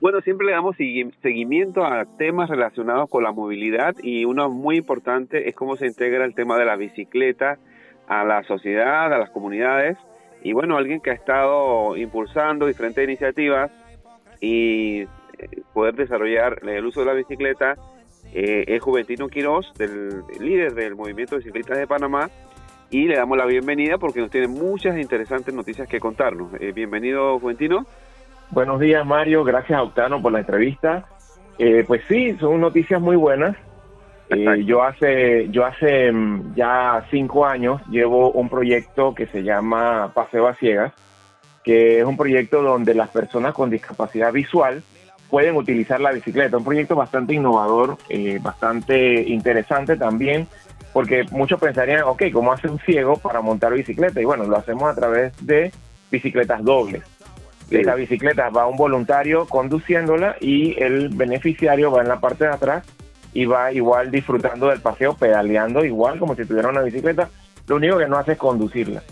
Bueno, 0.00 0.20
siempre 0.20 0.46
le 0.46 0.52
damos 0.52 0.76
segui- 0.76 1.12
seguimiento 1.22 1.84
a 1.84 2.04
temas 2.18 2.50
relacionados 2.50 3.08
con 3.08 3.22
la 3.24 3.32
movilidad 3.32 3.94
y 4.02 4.24
uno 4.24 4.50
muy 4.50 4.76
importante 4.76 5.48
es 5.48 5.54
cómo 5.54 5.76
se 5.76 5.86
integra 5.86 6.24
el 6.24 6.34
tema 6.34 6.58
de 6.58 6.64
la 6.66 6.76
bicicleta 6.76 7.58
a 8.06 8.22
la 8.24 8.42
sociedad, 8.44 9.12
a 9.12 9.18
las 9.18 9.30
comunidades. 9.30 9.96
Y 10.42 10.52
bueno, 10.52 10.76
alguien 10.76 11.00
que 11.00 11.10
ha 11.10 11.14
estado 11.14 11.96
impulsando 11.96 12.66
diferentes 12.66 13.02
iniciativas 13.02 13.70
y 14.40 15.00
eh, 15.02 15.08
poder 15.72 15.94
desarrollar 15.94 16.60
el 16.68 16.84
uso 16.84 17.00
de 17.00 17.06
la 17.06 17.14
bicicleta 17.14 17.76
eh, 18.34 18.64
es 18.66 18.82
Juventino 18.82 19.28
Quirós, 19.28 19.72
del 19.78 20.22
líder 20.38 20.74
del 20.74 20.96
movimiento 20.96 21.36
de 21.36 21.42
ciclistas 21.42 21.78
de 21.78 21.86
Panamá. 21.86 22.28
Y 22.90 23.06
le 23.06 23.16
damos 23.16 23.36
la 23.36 23.46
bienvenida 23.46 23.98
porque 23.98 24.20
nos 24.20 24.30
tiene 24.30 24.48
muchas 24.48 24.98
interesantes 24.98 25.52
noticias 25.54 25.88
que 25.88 26.00
contarnos. 26.00 26.52
Eh, 26.60 26.72
bienvenido, 26.72 27.38
Juventino. 27.40 27.86
Buenos 28.50 28.78
días, 28.78 29.04
Mario. 29.04 29.42
Gracias 29.42 29.78
a 29.78 29.82
Octano 29.82 30.22
por 30.22 30.32
la 30.32 30.40
entrevista. 30.40 31.06
Eh, 31.58 31.84
pues 31.86 32.02
sí, 32.08 32.36
son 32.38 32.60
noticias 32.60 33.00
muy 33.00 33.16
buenas. 33.16 33.56
Eh, 34.30 34.64
yo 34.64 34.82
hace, 34.82 35.48
yo 35.50 35.66
hace 35.66 36.10
mm, 36.10 36.54
ya 36.54 37.04
cinco 37.10 37.46
años 37.46 37.80
llevo 37.90 38.30
un 38.32 38.48
proyecto 38.48 39.14
que 39.14 39.26
se 39.26 39.42
llama 39.42 40.12
Paseo 40.14 40.46
a 40.46 40.54
Ciegas, 40.54 40.92
que 41.62 41.98
es 41.98 42.04
un 42.04 42.16
proyecto 42.16 42.62
donde 42.62 42.94
las 42.94 43.10
personas 43.10 43.54
con 43.54 43.70
discapacidad 43.70 44.32
visual 44.32 44.82
pueden 45.30 45.56
utilizar 45.56 46.00
la 46.00 46.12
bicicleta. 46.12 46.56
Un 46.56 46.64
proyecto 46.64 46.94
bastante 46.94 47.34
innovador, 47.34 47.98
eh, 48.08 48.38
bastante 48.40 49.22
interesante 49.22 49.96
también, 49.96 50.46
porque 50.94 51.24
muchos 51.32 51.60
pensarían, 51.60 52.04
ok, 52.04 52.22
¿cómo 52.32 52.52
hace 52.52 52.68
un 52.68 52.78
ciego 52.78 53.16
para 53.16 53.40
montar 53.40 53.74
bicicleta? 53.74 54.22
Y 54.22 54.24
bueno, 54.24 54.44
lo 54.44 54.56
hacemos 54.56 54.84
a 54.84 54.94
través 54.94 55.34
de 55.44 55.72
bicicletas 56.10 56.62
dobles. 56.62 57.02
De 57.68 57.80
esa 57.80 57.96
bicicleta 57.96 58.48
va 58.50 58.68
un 58.68 58.76
voluntario 58.76 59.46
conduciéndola 59.46 60.36
y 60.40 60.80
el 60.80 61.08
beneficiario 61.08 61.90
va 61.90 62.02
en 62.02 62.08
la 62.08 62.20
parte 62.20 62.44
de 62.44 62.50
atrás 62.50 62.86
y 63.32 63.44
va 63.44 63.72
igual 63.72 64.12
disfrutando 64.12 64.68
del 64.68 64.80
paseo, 64.80 65.14
pedaleando 65.14 65.84
igual 65.84 66.20
como 66.20 66.36
si 66.36 66.44
tuviera 66.44 66.68
una 66.68 66.82
bicicleta. 66.82 67.28
Lo 67.66 67.76
único 67.76 67.98
que 67.98 68.06
no 68.06 68.16
hace 68.16 68.32
es 68.32 68.38
conducirla. 68.38 69.02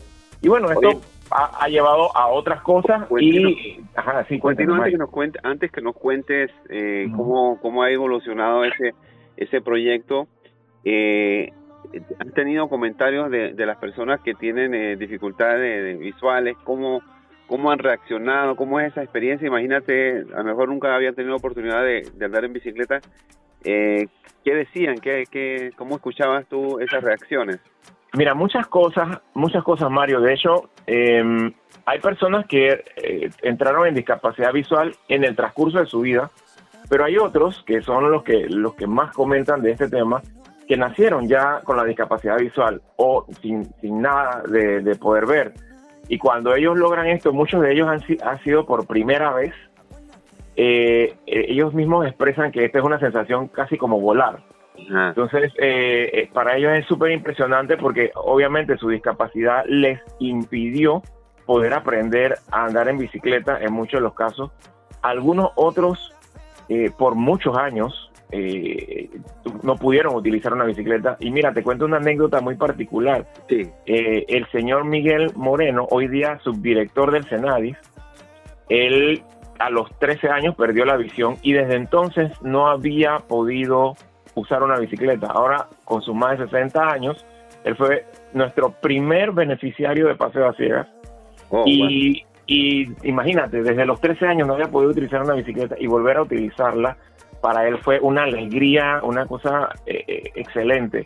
Y 0.41 0.47
bueno, 0.47 0.71
esto 0.71 1.01
ha, 1.33 1.67
llevado 1.67 2.17
a 2.17 2.29
otras 2.29 2.63
cosas 2.63 3.09
y 3.19 3.81
ajá, 3.97 4.25
sí, 4.29 4.41
antes 4.45 4.93
que 4.93 4.99
nos 4.99 5.11
cuente, 5.11 5.41
antes 5.43 5.73
que 5.73 5.81
nos 5.81 5.97
cuentes 5.97 6.53
eh, 6.69 7.11
cómo, 7.17 7.59
cómo 7.61 7.83
ha 7.83 7.91
evolucionado 7.91 8.65
ese 8.65 8.95
ese 9.37 9.61
proyecto 9.61 10.29
eh, 10.85 11.53
han 12.19 12.31
tenido 12.33 12.69
comentarios 12.69 13.31
de, 13.31 13.55
las 13.67 13.77
personas 13.79 14.21
que 14.21 14.35
tienen 14.35 14.75
eh, 14.75 14.97
dificultades 14.97 15.99
visuales 15.99 16.57
cómo 16.65 17.03
cómo 17.47 17.71
han 17.71 17.79
reaccionado 17.79 18.57
cómo 18.57 18.81
es 18.81 18.93
esa 18.93 19.03
experiencia 19.03 19.47
imagínate 19.47 20.25
a 20.35 20.39
lo 20.39 20.45
mejor 20.45 20.69
nunca 20.69 20.95
habían 20.95 21.15
tenido 21.15 21.37
oportunidad 21.37 21.83
de, 21.83 22.09
andar 22.25 22.45
en 22.45 22.53
bicicleta. 22.53 23.01
Eh, 23.65 24.09
qué 24.45 24.55
decían 24.55 24.97
qué, 24.99 25.73
cómo 25.77 25.97
escuchabas 25.97 26.47
tú 26.47 26.81
esas 26.81 27.03
reacciones 27.03 27.61
Mira, 28.15 28.35
muchas 28.35 28.67
cosas, 28.67 29.21
muchas 29.33 29.65
cosas, 29.65 29.91
Mario. 29.91 30.21
De 30.21 30.35
hecho, 30.35 30.69
em, 30.87 31.51
hay 31.87 31.99
personas 31.99 32.45
que 32.47 32.85
eh, 32.97 33.31
entraron 33.41 33.87
en 33.87 33.95
discapacidad 33.95 34.53
visual 34.53 34.95
en 35.09 35.25
el 35.25 35.35
transcurso 35.35 35.79
de 35.79 35.87
su 35.87 36.01
vida, 36.01 36.31
pero 36.91 37.07
hay 37.07 37.17
otros 37.17 37.63
que 37.67 37.81
son 37.81 38.11
los 38.11 38.23
que, 38.23 38.47
los 38.51 38.75
que 38.75 38.87
más 38.87 39.15
comentan 39.15 39.63
de 39.63 39.71
este 39.71 39.89
tema, 39.89 40.21
que 40.67 40.77
nacieron 40.77 41.29
ya 41.29 41.61
con 41.65 41.77
la 41.77 41.85
discapacidad 41.85 42.39
visual 42.39 42.81
o 42.97 43.27
sin, 43.41 43.65
sin 43.81 44.01
nada 44.01 44.43
de, 44.49 44.95
poder 44.97 45.27
ver. 45.27 45.55
Y 46.09 46.19
cuando 46.19 46.55
ellos 46.55 46.77
logran 46.77 47.07
esto, 47.07 47.33
muchos 47.33 47.63
de 47.63 47.73
ellos 47.73 47.89
han, 47.89 48.01
han 48.23 48.43
sido 48.43 48.67
por 48.67 48.87
primera 48.87 49.33
vez, 49.33 49.55
eh, 50.57 51.15
eh, 51.27 51.47
ellos 51.49 51.73
mismos 51.75 52.07
expresan 52.07 52.53
que 52.53 52.65
esta 52.65 52.79
es 52.79 52.85
una 52.85 52.99
sensación 52.99 53.49
casi 53.49 53.77
como 53.77 54.01
volar. 54.01 54.43
Entonces, 54.77 55.53
eh, 55.59 56.11
eh, 56.13 56.31
para 56.33 56.57
ellos 56.57 56.73
es 56.73 56.87
súper 56.87 57.13
impresionante 57.13 57.77
porque 57.77 58.11
obviamente 58.15 58.77
su 58.79 58.89
discapacidad 58.89 59.65
les 59.67 60.01
impidió 60.19 61.03
poder 61.47 61.75
aprender 61.75 62.37
a 62.51 62.67
andar 62.67 62.89
en 62.89 62.99
bicicleta 62.99 63.61
en 63.61 63.73
muchos 63.73 63.99
de 63.99 64.03
los 64.03 64.15
casos. 64.15 64.51
Algunos 65.03 65.51
otros, 65.57 66.15
eh, 66.69 66.91
por 66.97 67.15
muchos 67.15 67.57
años, 67.57 68.02
no 69.63 69.77
pudieron 69.77 70.15
utilizar 70.15 70.53
una 70.53 70.65
bicicleta. 70.65 71.17
Y 71.21 71.31
mira, 71.31 71.53
te 71.53 71.63
cuento 71.63 71.85
una 71.85 71.99
anécdota 71.99 72.41
muy 72.41 72.57
particular. 72.57 73.27
el 73.49 74.47
señor 74.51 74.85
Miguel 74.85 75.33
Moreno, 75.37 75.87
hoy 75.91 76.09
día 76.09 76.39
subdirector 76.43 77.13
del 77.13 77.29
Senadis, 77.29 77.77
él 78.69 79.23
a 79.59 79.71
los 79.71 79.97
13 79.99 80.29
años 80.29 80.55
perdió 80.57 80.85
la 80.85 80.97
visión 80.97 81.37
y 81.43 81.53
desde 81.53 81.77
entonces 81.77 82.33
no 82.43 82.69
había 82.69 83.19
podido 83.19 83.95
usar 84.35 84.63
una 84.63 84.79
bicicleta. 84.79 85.29
Ahora, 85.29 85.69
con 85.85 86.03
sus 86.03 86.15
más 86.15 86.39
de 86.39 86.47
60 86.47 86.89
años, 86.89 87.25
él 87.65 87.77
fue 87.77 88.05
nuestro 88.33 88.73
primer 88.73 89.33
beneficiario 89.33 90.09
de 90.09 90.15
Paseo 90.15 90.49
a 90.49 90.55
Ciegas. 90.55 90.89
Oh, 91.51 91.65
y, 91.67 92.25
imagínate, 93.05 93.63
desde 93.63 93.87
los 93.87 94.01
13 94.01 94.27
años 94.27 94.49
no 94.49 94.55
había 94.55 94.69
podido 94.69 94.91
utilizar 94.91 95.23
una 95.23 95.35
bicicleta 95.35 95.77
y 95.79 95.87
volver 95.87 96.17
a 96.17 96.23
utilizarla, 96.23 96.97
para 97.43 97.67
él 97.67 97.77
fue 97.79 97.99
una 98.01 98.23
alegría, 98.23 99.01
una 99.03 99.27
cosa 99.27 99.69
eh, 99.85 100.05
eh, 100.07 100.23
excelente. 100.37 101.05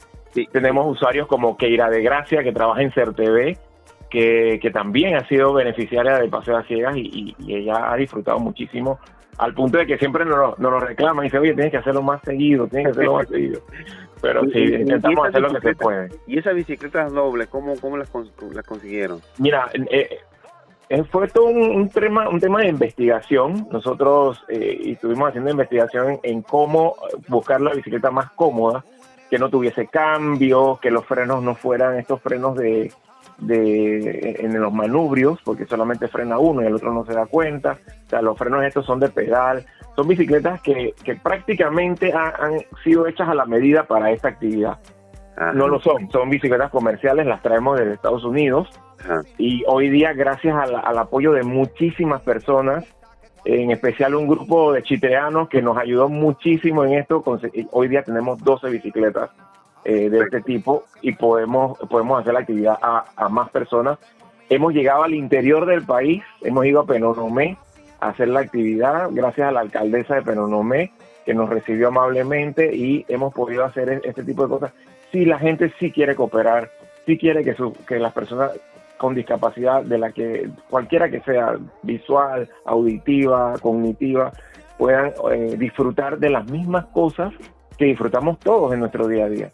Tenemos 0.52 0.86
usuarios 0.86 1.26
como 1.26 1.56
Keira 1.56 1.88
de 1.88 2.02
Gracia, 2.02 2.42
que 2.42 2.52
trabaja 2.52 2.82
en 2.82 2.92
CERTV, 2.92 3.56
que, 4.10 4.58
que 4.60 4.70
también 4.70 5.16
ha 5.16 5.26
sido 5.28 5.54
beneficiaria 5.54 6.18
de 6.18 6.28
Paseo 6.28 6.58
a 6.58 6.62
Ciegas 6.64 6.94
y, 6.94 7.34
ella 7.48 7.90
ha 7.90 7.96
disfrutado 7.96 8.38
muchísimo 8.38 9.00
al 9.38 9.54
punto 9.54 9.78
de 9.78 9.86
que 9.86 9.96
siempre 9.96 10.26
nos, 10.26 10.58
nos 10.58 10.70
lo 10.70 10.78
reclaman 10.78 11.24
y 11.24 11.28
dice, 11.28 11.38
oye, 11.38 11.54
tienes 11.54 11.70
que 11.70 11.78
hacerlo 11.78 12.02
más 12.02 12.20
seguido, 12.22 12.66
tienes 12.66 12.88
que 12.88 12.90
hacerlo 12.92 13.14
más 13.14 13.28
seguido. 13.28 13.60
Pero 14.20 14.42
sí, 14.50 14.58
intentamos 14.58 15.28
hacer 15.28 15.40
lo 15.40 15.50
que 15.54 15.60
se 15.60 15.74
puede. 15.74 16.08
¿Y 16.26 16.38
esas 16.38 16.54
bicicletas 16.54 17.12
dobles, 17.12 17.48
cómo, 17.48 17.74
cómo 17.80 17.96
las, 17.96 18.10
las 18.52 18.66
consiguieron? 18.66 19.20
Mira, 19.38 19.70
eh, 19.90 20.18
fue 21.10 21.28
todo 21.28 21.46
un, 21.46 21.88
tema, 21.88 22.28
un 22.28 22.40
tema 22.40 22.60
de 22.60 22.68
investigación. 22.68 23.68
Nosotros 23.70 24.44
eh, 24.48 24.78
estuvimos 24.84 25.28
haciendo 25.28 25.50
investigación 25.50 26.20
en 26.22 26.42
cómo 26.42 26.96
buscar 27.28 27.60
la 27.60 27.72
bicicleta 27.72 28.10
más 28.10 28.30
cómoda, 28.32 28.84
que 29.28 29.38
no 29.38 29.50
tuviese 29.50 29.88
cambio, 29.88 30.78
que 30.80 30.90
los 30.90 31.04
frenos 31.04 31.42
no 31.42 31.54
fueran 31.54 31.98
estos 31.98 32.20
frenos 32.20 32.56
de 32.56 32.92
de, 33.38 34.36
en 34.40 34.60
los 34.60 34.72
manubrios, 34.72 35.38
porque 35.44 35.66
solamente 35.66 36.08
frena 36.08 36.38
uno 36.38 36.62
y 36.62 36.66
el 36.66 36.74
otro 36.74 36.92
no 36.92 37.04
se 37.04 37.12
da 37.12 37.26
cuenta. 37.26 37.78
O 38.06 38.08
sea, 38.08 38.22
los 38.22 38.38
frenos 38.38 38.64
estos 38.64 38.86
son 38.86 39.00
de 39.00 39.08
pedal. 39.08 39.64
Son 39.94 40.06
bicicletas 40.06 40.60
que, 40.60 40.94
prácticamente 41.22 42.12
han 42.12 42.60
sido 42.84 43.06
hechas 43.06 43.28
a 43.28 43.34
la 43.34 43.46
medida 43.46 43.84
para 43.84 44.10
esta 44.10 44.28
actividad. 44.28 44.78
No 45.54 45.68
lo 45.68 45.80
son, 45.80 46.10
son 46.10 46.30
bicicletas 46.30 46.70
comerciales, 46.70 47.26
las 47.26 47.42
traemos 47.42 47.78
desde 47.78 47.94
Estados 47.94 48.24
Unidos. 48.24 48.68
Y 49.36 49.62
hoy 49.66 49.90
día, 49.90 50.14
gracias 50.14 50.56
al 50.56 50.98
apoyo 50.98 51.32
de 51.32 51.42
muchísimas 51.42 52.22
personas, 52.22 52.84
en 53.46 53.70
especial 53.70 54.14
un 54.16 54.26
grupo 54.26 54.72
de 54.72 54.82
chiteanos 54.82 55.48
que 55.48 55.62
nos 55.62 55.78
ayudó 55.78 56.08
muchísimo 56.08 56.84
en 56.84 56.94
esto, 56.94 57.22
hoy 57.70 57.88
día 57.88 58.02
tenemos 58.02 58.42
12 58.42 58.70
bicicletas 58.70 59.30
eh, 59.84 60.10
de 60.10 60.18
este 60.18 60.40
tipo 60.40 60.82
y 61.00 61.12
podemos, 61.12 61.78
podemos 61.88 62.20
hacer 62.20 62.32
la 62.32 62.40
actividad 62.40 62.76
a, 62.82 63.28
más 63.28 63.50
personas. 63.50 64.00
Hemos 64.48 64.74
llegado 64.74 65.04
al 65.04 65.14
interior 65.14 65.64
del 65.64 65.84
país, 65.84 66.24
hemos 66.42 66.66
ido 66.66 66.80
a 66.80 66.86
Penonomé 66.86 67.56
a 68.00 68.08
hacer 68.08 68.28
la 68.28 68.40
actividad 68.40 69.10
gracias 69.12 69.48
a 69.48 69.52
la 69.52 69.60
alcaldesa 69.60 70.16
de 70.16 70.22
Penonomé 70.22 70.92
que 71.24 71.34
nos 71.34 71.48
recibió 71.48 71.88
amablemente 71.88 72.74
y 72.74 73.04
hemos 73.06 73.32
podido 73.32 73.64
hacer 73.64 73.88
e-, 73.88 74.00
este 74.02 74.24
tipo 74.24 74.42
de 74.42 74.48
cosas. 74.48 74.72
Si 75.12 75.24
la 75.24 75.38
gente 75.38 75.72
sí 75.78 75.90
quiere 75.90 76.14
cooperar, 76.14 76.70
sí 77.06 77.16
quiere 77.16 77.44
que, 77.44 77.54
su, 77.54 77.72
que 77.86 77.98
las 77.98 78.12
personas 78.12 78.52
con 78.96 79.14
discapacidad, 79.14 79.82
de 79.82 79.98
la 79.98 80.12
que 80.12 80.48
cualquiera 80.68 81.10
que 81.10 81.20
sea, 81.20 81.56
visual, 81.82 82.48
auditiva, 82.64 83.54
cognitiva, 83.60 84.32
puedan 84.78 85.12
eh, 85.32 85.56
disfrutar 85.58 86.18
de 86.18 86.30
las 86.30 86.50
mismas 86.50 86.86
cosas 86.86 87.32
que 87.78 87.86
disfrutamos 87.86 88.38
todos 88.38 88.72
en 88.72 88.80
nuestro 88.80 89.06
día 89.06 89.26
a 89.26 89.28
día. 89.28 89.52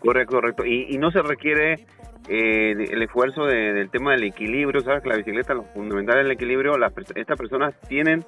Correcto, 0.00 0.36
correcto. 0.36 0.66
Y, 0.66 0.98
no 0.98 1.10
se 1.10 1.22
requiere 1.22 1.86
eh, 2.28 2.72
el 2.72 3.02
esfuerzo 3.02 3.46
del 3.46 3.88
tema 3.90 4.12
del 4.12 4.24
equilibrio, 4.24 4.80
¿sabes? 4.80 5.02
Que 5.02 5.08
la 5.08 5.16
bicicleta, 5.16 5.54
lo 5.54 5.62
fundamental 5.62 6.18
es 6.18 6.24
el 6.26 6.32
equilibrio. 6.32 6.76
Las, 6.76 6.92
estas 7.14 7.38
personas 7.38 7.74
tienen 7.88 8.24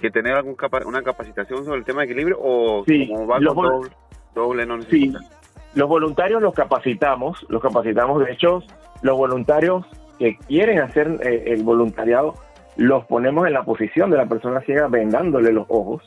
que 0.00 0.10
tener 0.10 0.34
algún 0.34 0.56
una 0.86 1.02
capacitación 1.02 1.64
sobre 1.64 1.78
el 1.78 1.84
tema 1.84 2.00
de 2.00 2.06
equilibrio 2.06 2.38
o 2.40 2.84
como 2.84 3.26
va 3.26 3.38
doble, 3.40 3.90
doble, 4.34 4.66
no 4.66 4.76
necesitan. 4.78 5.22
Sí. 5.22 5.37
Los 5.74 5.88
voluntarios 5.88 6.42
los 6.42 6.54
capacitamos, 6.54 7.44
los 7.48 7.62
capacitamos. 7.62 8.24
De 8.24 8.32
hecho, 8.32 8.62
los 9.02 9.16
voluntarios 9.16 9.84
que 10.18 10.36
quieren 10.48 10.80
hacer 10.80 11.18
eh, 11.22 11.44
el 11.46 11.62
voluntariado, 11.62 12.34
los 12.76 13.04
ponemos 13.06 13.46
en 13.46 13.52
la 13.52 13.64
posición 13.64 14.10
de 14.10 14.16
la 14.16 14.26
persona 14.26 14.60
ciega 14.60 14.88
vendándole 14.88 15.52
los 15.52 15.66
ojos 15.68 16.02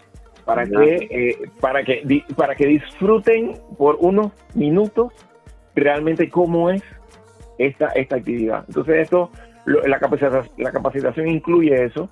para 0.45 0.65
que, 0.65 0.95
eh, 1.09 1.49
para, 1.59 1.83
que, 1.83 2.23
para 2.35 2.55
que 2.55 2.65
disfruten 2.65 3.53
por 3.77 3.97
unos 3.99 4.31
minutos 4.55 5.13
realmente 5.75 6.29
cómo 6.29 6.69
es 6.69 6.81
esta, 7.57 7.87
esta 7.89 8.17
actividad. 8.17 8.65
Entonces 8.67 9.03
esto, 9.03 9.29
la, 9.65 9.99
capacitación, 9.99 10.49
la 10.57 10.71
capacitación 10.71 11.27
incluye 11.27 11.85
eso 11.85 12.09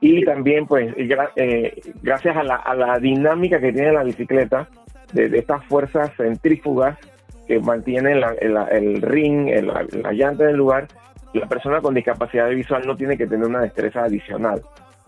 y 0.00 0.24
también 0.24 0.66
pues 0.66 0.92
eh, 1.36 1.80
gracias 2.02 2.36
a 2.36 2.42
la, 2.42 2.56
a 2.56 2.74
la, 2.74 2.98
dinámica 2.98 3.60
que 3.60 3.72
tiene 3.72 3.92
la 3.92 4.02
bicicleta, 4.02 4.68
de, 5.12 5.38
estas 5.38 5.64
fuerzas 5.66 6.10
centrífugas 6.16 6.98
que 7.46 7.58
mantienen 7.60 8.22
el 8.70 9.02
ring, 9.02 9.48
la, 9.64 9.86
la 9.90 10.12
llanta 10.12 10.44
del 10.44 10.56
lugar, 10.56 10.88
la 11.32 11.46
persona 11.46 11.80
con 11.80 11.94
discapacidad 11.94 12.48
visual 12.50 12.82
no 12.86 12.96
tiene 12.96 13.16
que 13.16 13.26
tener 13.26 13.46
una 13.46 13.60
destreza 13.60 14.04
adicional. 14.04 14.62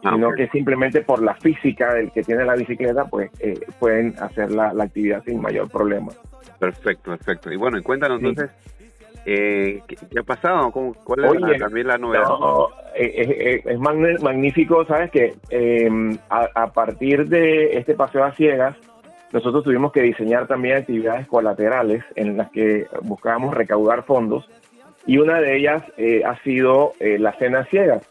Ah, 0.04 0.12
sino 0.12 0.32
que 0.32 0.48
simplemente 0.48 1.00
por 1.00 1.22
la 1.22 1.34
física 1.34 1.94
del 1.94 2.12
que 2.12 2.22
tiene 2.22 2.44
la 2.44 2.54
bicicleta, 2.54 3.06
pues 3.06 3.30
eh, 3.40 3.58
pueden 3.78 4.14
hacer 4.20 4.50
la, 4.50 4.68
actividad 4.68 5.22
sin 5.24 5.40
mayor 5.40 5.70
problema. 5.70 6.12
Perfecto, 6.58 7.12
perfecto. 7.12 7.50
Y 7.50 7.56
bueno, 7.56 7.82
cuéntanos 7.82 8.20
entonces, 8.20 8.50
eh, 9.24 9.80
¿qué, 9.86 9.96
ha 10.18 10.22
pasado? 10.22 10.70
¿Cuál 10.70 11.50
es 11.50 11.58
también 11.58 11.86
la 11.86 11.96
novedad? 11.96 12.28
eh, 12.96 13.62
es, 13.64 13.80
magnífico, 13.80 14.84
¿sabes? 14.84 15.10
Que 15.10 15.34
em, 15.48 16.18
a, 16.28 16.70
partir 16.72 17.26
de 17.26 17.78
este 17.78 17.94
paseo 17.94 18.24
a 18.24 18.32
ciegas, 18.32 18.76
nosotros 19.34 19.64
tuvimos 19.64 19.90
que 19.90 20.00
diseñar 20.00 20.46
también 20.46 20.76
actividades 20.76 21.26
colaterales 21.26 22.04
en 22.14 22.36
las 22.36 22.52
que 22.52 22.86
buscábamos 23.02 23.52
recaudar 23.52 24.04
fondos 24.04 24.48
y 25.06 25.18
una 25.18 25.40
de 25.40 25.56
ellas 25.56 25.82
ha 26.24 26.40
sido 26.44 26.92
la 27.00 27.32
cena 27.32 27.64
ciegas. 27.64 28.08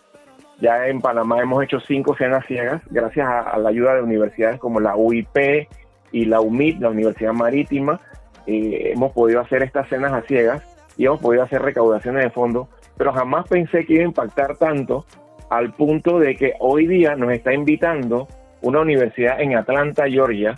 Ya 0.60 0.88
en 0.88 1.00
Panamá 1.00 1.42
hemos 1.42 1.64
hecho 1.64 1.80
cinco 1.80 2.14
cenas 2.18 2.46
ciegas 2.46 2.82
gracias 2.92 3.26
a, 3.26 3.58
la 3.58 3.70
ayuda 3.70 3.96
de 3.96 4.02
universidades 4.02 4.60
como 4.60 4.82
la 4.82 4.98
UIP 4.98 5.70
y 6.12 6.26
la 6.26 6.42
UMIT, 6.42 6.82
la 6.82 6.90
Universidad 6.90 7.32
Marítima. 7.32 8.02
hemos 8.46 9.14
podido 9.14 9.40
hacer 9.40 9.64
estas 9.64 9.88
cenas 9.88 10.12
a 10.12 10.24
ciegas 10.24 10.62
y 10.98 11.06
hemos 11.06 11.22
podido 11.22 11.44
hacer 11.44 11.62
recaudaciones 11.62 12.26
de 12.26 12.32
fondos, 12.32 12.68
pero 12.98 13.14
jamás 13.14 13.48
pensé 13.48 13.86
que 13.86 13.94
iba 13.94 14.04
a 14.04 14.08
impactar 14.08 14.58
tanto 14.58 15.06
al 15.50 15.72
punto 15.74 16.20
de 16.20 16.36
que 16.36 16.56
hoy 16.60 16.86
día 16.86 17.16
nos 17.16 17.32
está 17.32 17.54
invitando 17.54 18.28
una 18.62 18.82
universidad 18.82 19.40
en 19.40 19.56
Atlanta, 19.56 20.10
Georgia, 20.10 20.56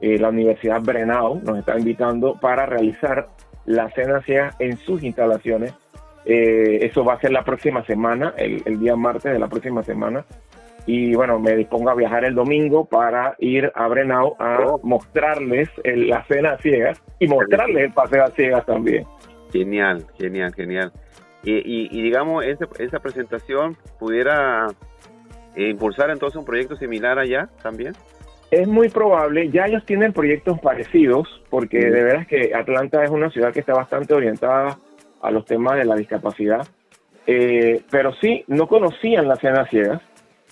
eh, 0.00 0.18
la 0.18 0.28
Universidad 0.28 0.80
Brenau, 0.80 1.40
nos 1.42 1.58
está 1.58 1.78
invitando 1.78 2.34
para 2.40 2.66
realizar 2.66 3.28
la 3.66 3.90
cena 3.90 4.20
ciega 4.22 4.54
en 4.58 4.76
sus 4.78 5.02
instalaciones. 5.02 5.74
Eh, 6.24 6.78
eso 6.82 7.04
va 7.04 7.14
a 7.14 7.20
ser 7.20 7.32
la 7.32 7.44
próxima 7.44 7.84
semana, 7.84 8.34
el, 8.36 8.78
día 8.78 8.96
martes 8.96 9.32
de 9.32 9.38
la 9.38 9.48
próxima 9.48 9.82
semana. 9.82 10.24
Y 10.86 11.14
bueno, 11.14 11.38
me 11.38 11.54
dispongo 11.54 11.90
a 11.90 11.94
viajar 11.94 12.24
el 12.24 12.34
domingo 12.34 12.86
para 12.86 13.34
ir 13.38 13.70
a 13.74 13.88
Brenau 13.88 14.36
a 14.38 14.76
mostrarles 14.82 15.68
la 15.84 16.24
cena 16.24 16.56
ciegas 16.58 17.02
y 17.18 17.26
mostrarles 17.28 17.84
el 17.84 17.92
paseo 17.92 18.24
a 18.24 18.30
ciegas 18.30 18.64
también. 18.64 19.04
Genial, 19.52 20.06
genial, 20.18 20.54
genial. 20.54 20.92
Y, 21.44 22.02
digamos, 22.02 22.44
esa, 22.44 22.98
presentación 22.98 23.76
pudiera 23.98 24.66
eh, 25.54 25.70
impulsar 25.70 26.10
entonces 26.10 26.36
un 26.36 26.44
proyecto 26.44 26.76
similar 26.76 27.18
allá 27.18 27.48
también. 27.62 27.94
Es 28.50 28.66
muy 28.66 28.88
probable, 28.88 29.50
ya 29.50 29.66
ellos 29.66 29.84
tienen 29.84 30.12
proyectos 30.12 30.58
parecidos, 30.60 31.42
porque 31.50 31.78
de 31.78 32.02
veras 32.02 32.26
que 32.26 32.54
Atlanta 32.54 33.04
es 33.04 33.10
una 33.10 33.30
ciudad 33.30 33.52
que 33.52 33.60
está 33.60 33.74
bastante 33.74 34.14
orientada 34.14 34.78
a 35.20 35.30
los 35.30 35.44
temas 35.44 35.76
de 35.76 35.84
la 35.84 35.96
discapacidad, 35.96 36.66
eh, 37.26 37.82
pero 37.90 38.14
sí, 38.14 38.44
no 38.46 38.66
conocían 38.66 39.28
las 39.28 39.40
cenas 39.40 39.68
ciegas, 39.68 40.00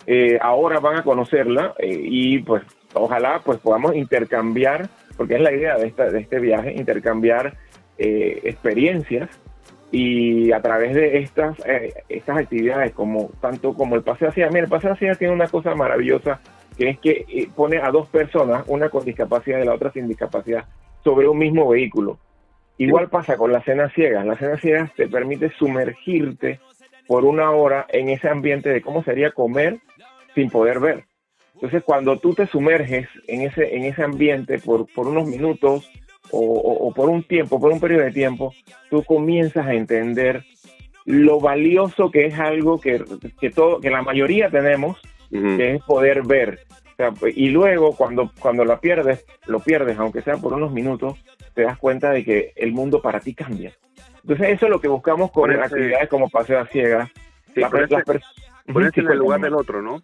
eh, 0.06 0.38
ahora 0.42 0.78
van 0.78 0.98
a 0.98 1.02
conocerla 1.02 1.74
y 1.80 2.38
pues 2.40 2.62
ojalá 2.92 3.40
pues 3.44 3.58
podamos 3.58 3.96
intercambiar, 3.96 4.88
porque 5.16 5.36
es 5.36 5.40
la 5.40 5.52
idea 5.52 5.76
de, 5.78 5.86
esta, 5.86 6.10
de 6.10 6.20
este 6.20 6.38
viaje, 6.38 6.74
intercambiar 6.74 7.54
eh, 7.98 8.40
experiencias 8.44 9.30
y 9.90 10.52
a 10.52 10.60
través 10.60 10.94
de 10.94 11.18
estas, 11.18 11.56
eh, 11.66 11.94
estas 12.08 12.38
actividades, 12.38 12.92
como 12.92 13.30
tanto 13.40 13.72
como 13.72 13.96
el 13.96 14.02
paseo 14.02 14.28
hacia, 14.28 14.48
mira, 14.48 14.64
el 14.64 14.68
paseo 14.68 14.92
hacia 14.92 15.14
tiene 15.14 15.32
una 15.32 15.48
cosa 15.48 15.74
maravillosa 15.74 16.40
que 16.76 16.90
es 16.90 16.98
que 16.98 17.24
eh, 17.28 17.48
pone 17.54 17.78
a 17.78 17.90
dos 17.90 18.08
personas, 18.08 18.64
una 18.66 18.88
con 18.88 19.04
discapacidad 19.04 19.60
y 19.60 19.64
la 19.64 19.74
otra 19.74 19.92
sin 19.92 20.08
discapacidad, 20.08 20.64
sobre 21.02 21.28
un 21.28 21.38
mismo 21.38 21.68
vehículo. 21.68 22.18
Igual 22.78 23.08
pasa 23.08 23.36
con 23.36 23.52
la 23.52 23.62
cena 23.62 23.88
ciega. 23.90 24.24
La 24.24 24.36
cena 24.36 24.58
ciega 24.58 24.92
te 24.96 25.08
permite 25.08 25.50
sumergirte 25.58 26.60
por 27.06 27.24
una 27.24 27.50
hora 27.52 27.86
en 27.88 28.10
ese 28.10 28.28
ambiente 28.28 28.68
de 28.68 28.82
cómo 28.82 29.02
sería 29.02 29.30
comer 29.30 29.78
sin 30.34 30.50
poder 30.50 30.80
ver. 30.80 31.04
Entonces, 31.54 31.82
cuando 31.84 32.18
tú 32.18 32.34
te 32.34 32.46
sumerges 32.46 33.08
en 33.28 33.40
ese, 33.40 33.74
en 33.74 33.84
ese 33.84 34.02
ambiente 34.02 34.58
por, 34.58 34.86
por 34.92 35.08
unos 35.08 35.26
minutos, 35.26 35.90
o, 36.30 36.92
por 36.94 37.08
un 37.08 37.22
tiempo, 37.22 37.60
por 37.60 37.72
un 37.72 37.80
periodo 37.80 38.04
de 38.04 38.12
tiempo, 38.12 38.54
tú 38.90 39.02
comienzas 39.04 39.66
a 39.66 39.74
entender 39.74 40.44
lo 41.04 41.40
valioso 41.40 42.10
que 42.10 42.26
es 42.26 42.38
algo 42.38 42.80
que, 42.80 43.02
que, 43.40 43.50
todo, 43.50 43.80
que 43.80 43.90
la 43.90 44.02
mayoría 44.02 44.50
tenemos, 44.50 44.98
que 45.30 45.74
es 45.74 45.82
poder 45.84 46.22
ver. 46.22 46.60
y 47.34 47.48
luego 47.50 47.94
cuando, 47.94 48.30
cuando 48.38 48.64
la 48.64 48.80
pierdes, 48.80 49.24
lo 49.46 49.60
pierdes, 49.60 49.98
aunque 49.98 50.22
sea 50.22 50.36
por 50.36 50.52
unos 50.54 50.72
minutos, 50.72 51.18
te 51.54 51.62
das 51.62 51.78
cuenta 51.78 52.10
de 52.10 52.24
que 52.24 52.52
el 52.56 52.72
mundo 52.72 53.00
para 53.00 53.20
ti 53.20 53.34
cambia. 53.34 53.72
Entonces 54.22 54.50
eso 54.50 54.66
es 54.66 54.70
lo 54.70 54.80
que 54.80 54.88
buscamos 54.88 55.30
con 55.30 55.50
actividades 55.50 56.08
como 56.08 56.28
Paseo 56.28 56.60
a 56.60 56.66
Ciegas. 56.66 57.10
Sí, 57.54 57.62
ponerte 58.72 59.00
en 59.00 59.10
el 59.10 59.18
lugar 59.18 59.40
del 59.40 59.54
otro, 59.54 59.80
¿no? 59.80 60.00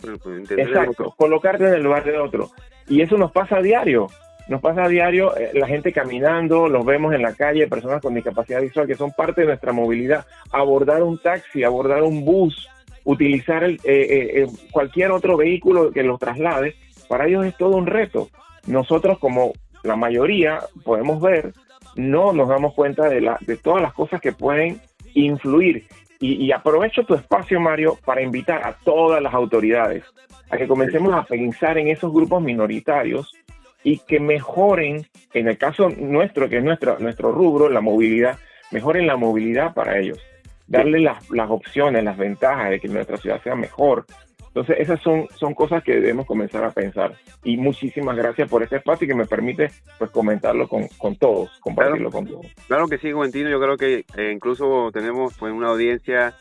Exacto, 0.51 1.15
colocarte 1.17 1.67
en 1.67 1.75
el 1.75 1.83
lugar 1.83 2.05
del 2.05 2.21
otro. 2.21 2.51
Y 2.89 3.03
eso 3.03 3.17
nos 3.17 3.33
pasa 3.33 3.57
a 3.57 3.63
diario. 3.63 4.09
Nos 4.49 4.61
pasa 4.61 4.85
a 4.85 4.89
diario 4.89 5.37
eh, 5.37 5.51
la 5.55 5.67
gente 5.67 5.93
caminando, 5.93 6.69
los 6.69 6.85
vemos 6.85 7.15
en 7.15 7.23
la 7.23 7.33
calle, 7.35 7.69
personas 7.69 8.03
con 8.03 8.15
discapacidad 8.15 8.61
visual 8.61 8.87
que 8.87 8.97
son 8.97 9.13
parte 9.13 9.43
de 9.43 9.49
nuestra 9.49 9.73
movilidad. 9.73 10.27
Abordar 10.51 11.03
un 11.03 11.19
taxi, 11.19 11.63
abordar 11.63 12.03
un 12.03 12.25
bus, 12.25 12.69
utilizar 13.05 13.65
el, 13.65 13.75
eh, 13.85 14.43
eh, 14.43 14.47
cualquier 14.71 15.11
otro 15.11 15.37
vehículo 15.37 15.91
que 15.91 16.03
los 16.03 16.19
traslade, 16.19 16.75
para 17.09 17.27
ellos 17.27 17.45
es 17.45 17.57
todo 17.57 17.77
un 17.77 17.87
reto. 17.87 18.29
Nosotros, 18.67 19.19
como 19.19 19.53
la 19.83 19.97
mayoría 19.97 20.61
podemos 20.85 21.21
ver, 21.21 21.53
no 21.97 22.33
nos 22.33 22.49
damos 22.49 22.75
cuenta 22.75 23.09
de, 23.09 23.21
la, 23.21 23.39
de 23.41 23.57
todas 23.57 23.83
las 23.83 23.93
cosas 23.93 24.21
que 24.21 24.33
pueden 24.33 24.81
influir. 25.15 25.87
y 26.21 26.53
aprovecho 26.53 27.05
tu 27.05 27.15
espacio, 27.15 27.59
Mario, 27.61 27.99
para 28.05 28.23
invitar 28.23 28.65
a 28.65 28.75
todas 28.75 29.21
las 29.21 29.35
autoridades 29.35 30.05
a 30.53 30.59
que 30.59 30.69
comencemos 30.69 31.15
a 31.15 31.25
pensar 31.25 31.79
en 31.79 31.89
esos 31.89 32.13
grupos 32.13 32.43
minoritarios 32.43 33.35
y 33.83 33.99
que 33.99 34.21
mejoren, 34.21 35.07
en 35.33 35.49
el 35.49 35.57
caso 35.57 35.89
nuestro, 35.89 36.49
que 36.49 36.59
es 36.59 36.65
nuestro, 36.65 36.99
nuestro 36.99 37.33
rubro, 37.33 37.71
la 37.71 37.81
movilidad, 37.81 38.39
mejoren 38.71 39.07
la 39.07 39.17
movilidad 39.17 39.73
para 39.73 39.99
ellos, 39.99 40.21
darle 40.67 41.01
las, 41.01 41.31
las 41.31 41.51
opciones, 41.51 42.05
las 42.05 42.17
ventajas 42.17 42.71
de 42.71 42.81
que 42.81 42.89
nuestra 42.89 43.17
ciudad 43.17 43.43
sea 43.43 43.55
mejor. 43.55 44.07
Entonces, 44.49 44.77
esas 44.81 45.01
son, 45.01 45.27
son 45.35 45.55
cosas 45.55 45.83
que 45.83 45.95
debemos 45.95 46.27
comenzar 46.27 46.63
a 46.63 46.71
pensar. 46.71 47.15
Y 47.43 47.57
muchísimas 47.57 48.15
gracias 48.17 48.51
por 48.51 48.63
este 48.63 48.77
espacio 48.77 49.09
que 49.09 49.15
me 49.15 49.25
permite 49.25 49.71
pues 49.99 50.11
comentarlo 50.11 50.69
con, 50.69 50.89
con 50.99 51.17
todos, 51.17 51.59
compartirlo 51.61 52.11
con 52.11 52.27
todos. 52.27 52.47
Claro 52.67 52.87
que 52.87 52.99
sí, 52.99 53.13
Juventino, 53.13 53.49
yo 53.49 53.59
creo 53.59 53.79
que 53.79 54.05
eh, 54.15 54.31
incluso 54.31 54.91
tenemos 54.93 55.35
pues, 55.39 55.55
una 55.55 55.69
audiencia 55.69 56.35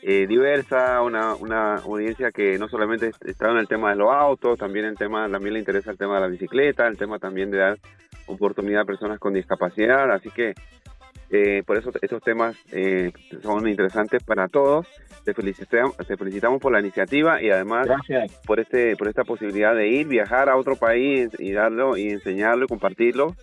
eh, 0.00 0.28
diversa, 0.28 1.02
una, 1.02 1.34
una 1.34 1.76
audiencia 1.78 2.30
que 2.30 2.56
no 2.56 2.68
solamente 2.68 3.10
está 3.24 3.50
en 3.50 3.56
el 3.56 3.66
tema 3.66 3.90
de 3.90 3.96
los 3.96 4.12
autos, 4.12 4.56
también 4.56 4.84
el 4.84 4.96
tema, 4.96 5.28
también 5.28 5.54
le 5.54 5.58
interesa 5.58 5.90
el 5.90 5.98
tema 5.98 6.14
de 6.14 6.20
la 6.20 6.28
bicicleta, 6.28 6.86
el 6.86 6.96
tema 6.96 7.18
también 7.18 7.50
de 7.50 7.58
dar 7.58 7.78
oportunidad 8.26 8.82
a 8.82 8.84
personas 8.84 9.18
con 9.18 9.34
discapacidad, 9.34 10.08
así 10.12 10.30
que 10.30 10.54
eh, 11.30 11.62
por 11.66 11.76
eso 11.76 11.90
estos 12.00 12.22
temas 12.22 12.56
eh, 12.72 13.12
son 13.42 13.66
interesantes 13.68 14.22
para 14.22 14.48
todos. 14.48 14.86
Te 15.24 15.34
felicitamos, 15.34 15.96
te 15.96 16.16
felicitamos 16.16 16.60
por 16.60 16.72
la 16.72 16.80
iniciativa 16.80 17.42
y 17.42 17.50
además 17.50 17.88
por 18.46 18.60
este 18.60 18.96
por 18.96 19.08
esta 19.08 19.24
posibilidad 19.24 19.74
de 19.74 19.88
ir, 19.88 20.06
viajar 20.06 20.48
a 20.48 20.56
otro 20.56 20.76
país 20.76 21.30
y 21.38 21.52
darlo 21.52 21.96
y 21.96 22.10
enseñarlo 22.10 22.66
y 22.66 22.68
compartirlo 22.68 23.34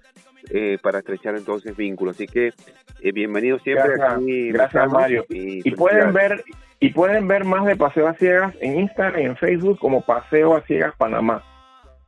eh, 0.50 0.78
para 0.82 1.00
estrechar 1.00 1.36
entonces 1.36 1.76
vínculos. 1.76 2.16
Así 2.16 2.28
que 2.28 2.54
eh, 3.02 3.12
bienvenido 3.12 3.60
siempre 3.60 3.96
gracias, 3.98 4.18
aquí. 4.18 4.52
Gracias, 4.52 4.92
Mario. 4.92 5.26
Y, 5.30 5.72
pueden 5.72 6.14
ver 6.14 6.44
y 6.80 6.90
pueden 6.92 7.28
ver 7.28 7.46
más 7.46 7.66
de 7.66 7.76
Paseo 7.76 8.08
a 8.08 8.14
Ciegas 8.16 8.54
en 8.60 8.80
Instagram 8.80 9.22
y 9.22 9.26
en 9.26 9.38
Facebook 9.38 9.80
como 9.80 10.02
Paseo 10.02 10.56
a 10.56 10.62
Ciegas 10.62 10.96
Panamá. 10.98 11.44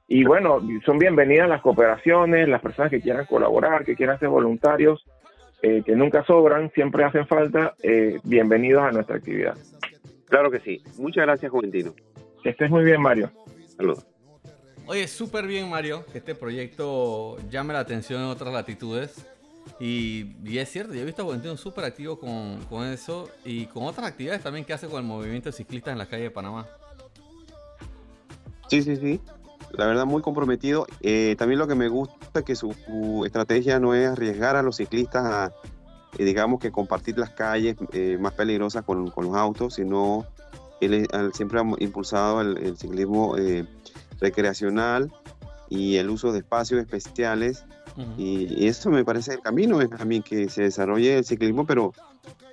Y 0.07 0.23
bueno, 0.23 0.61
son 0.85 0.99
bienvenidas 0.99 1.49
las 1.49 1.61
cooperaciones, 1.61 2.47
las 2.47 2.61
personas 2.61 2.91
que 2.91 3.01
quieran 3.01 3.25
colaborar, 3.25 3.83
que 3.85 3.95
quieran 3.95 4.19
ser 4.19 4.29
voluntarios, 4.29 5.03
eh, 5.67 5.81
que 5.83 5.95
nunca 5.95 6.23
sobran, 6.25 6.71
siempre 6.73 7.03
hacen 7.03 7.25
falta, 7.25 7.73
bienvenidos 8.23 8.83
a 8.83 8.91
nuestra 8.91 9.15
actividad. 9.15 9.57
Claro 10.27 10.51
que 10.51 10.59
sí. 10.59 10.83
Muchas 10.97 11.25
gracias, 11.25 11.51
Juventino. 11.51 11.95
Que 12.43 12.49
estés 12.49 12.69
muy 12.69 12.83
bien, 12.83 13.01
Mario. 13.01 13.31
Saludos. 13.75 14.05
Oye, 14.85 15.07
súper 15.07 15.47
bien, 15.47 15.67
Mario, 15.67 16.05
que 16.11 16.19
este 16.19 16.35
proyecto 16.35 17.37
llame 17.49 17.73
la 17.73 17.79
atención 17.79 18.21
en 18.21 18.27
otras 18.27 18.53
latitudes. 18.53 19.25
Y, 19.79 20.35
es 20.55 20.69
cierto, 20.69 20.93
yo 20.93 21.01
he 21.01 21.05
visto 21.05 21.23
a 21.23 21.25
Valentino 21.25 21.57
súper 21.57 21.85
activo 21.85 22.19
con, 22.19 22.63
con, 22.65 22.85
eso 22.85 23.31
y 23.43 23.65
con 23.65 23.85
otras 23.87 24.05
actividades 24.05 24.43
también 24.43 24.63
que 24.63 24.73
hace 24.73 24.87
con 24.87 24.99
el 24.99 25.07
movimiento 25.07 25.49
de 25.49 25.53
ciclistas 25.53 25.93
en 25.93 25.97
la 25.97 26.05
calle 26.05 26.23
de 26.23 26.31
Panamá. 26.31 26.67
Sí, 28.67 28.83
sí, 28.83 28.95
sí. 28.95 29.19
La 29.77 29.85
verdad, 29.85 30.05
muy 30.05 30.21
comprometido. 30.21 30.87
Eh, 31.01 31.35
también 31.37 31.59
lo 31.59 31.67
que 31.67 31.75
me 31.75 31.87
gusta 31.87 32.39
es 32.39 32.45
que 32.45 32.55
su, 32.55 32.73
estrategia 33.25 33.79
no 33.79 33.93
es 33.93 34.07
arriesgar 34.07 34.55
a 34.55 34.61
los 34.61 34.77
ciclistas 34.77 35.25
a, 35.25 35.53
eh, 36.17 36.23
digamos, 36.23 36.59
que 36.59 36.71
compartir 36.71 37.17
las 37.17 37.31
calles 37.31 37.75
eh, 37.93 38.17
más 38.19 38.33
peligrosas 38.33 38.83
con, 38.83 39.09
con, 39.11 39.25
los 39.25 39.35
autos, 39.35 39.75
sino 39.75 40.25
él, 40.81 41.07
siempre 41.33 41.59
ha 41.59 41.63
impulsado 41.79 42.41
el, 42.41 42.57
el 42.57 42.77
ciclismo 42.77 43.35
recreacional 44.19 45.11
y 45.69 45.97
el 45.97 46.09
uso 46.09 46.31
de 46.31 46.39
espacios 46.39 46.79
especiales. 46.79 47.65
y, 48.17 48.67
eso 48.67 48.89
me 48.89 49.05
parece 49.05 49.33
el 49.33 49.39
camino, 49.41 49.81
es 49.81 49.89
también 49.89 50.21
que 50.21 50.49
se 50.49 50.63
desarrolle 50.63 51.17
el 51.17 51.25
ciclismo, 51.25 51.65
pero 51.65 51.93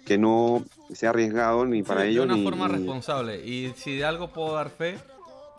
que 0.04 0.18
no 0.18 0.64
sea 0.92 1.10
arriesgado 1.10 1.64
ni 1.64 1.82
para 1.82 2.04
ellos. 2.04 2.26
De 2.26 2.34
una 2.34 2.42
forma 2.42 2.68
responsable. 2.68 3.44
Y 3.46 3.72
si 3.76 3.96
de 3.96 4.04
algo 4.04 4.28
puedo 4.28 4.54
dar 4.54 4.70
fe, 4.70 4.98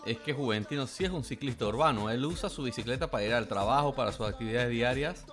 es 0.06 0.18
que 0.20 0.34
Juventino 0.34 0.86
sí 0.88 1.06
es 1.06 1.12
un 1.12 1.24
ciclista 1.24 1.66
urbano. 1.66 2.10
Él 2.10 2.26
usa 2.26 2.50
su 2.50 2.64
bicicleta 2.64 3.10
para 3.10 3.24
ir 3.26 3.34
al 3.34 3.48
trabajo, 3.48 3.94
para 3.94 4.12
sus 4.12 4.28
actividades 4.28 4.70
diarias. 4.70 5.26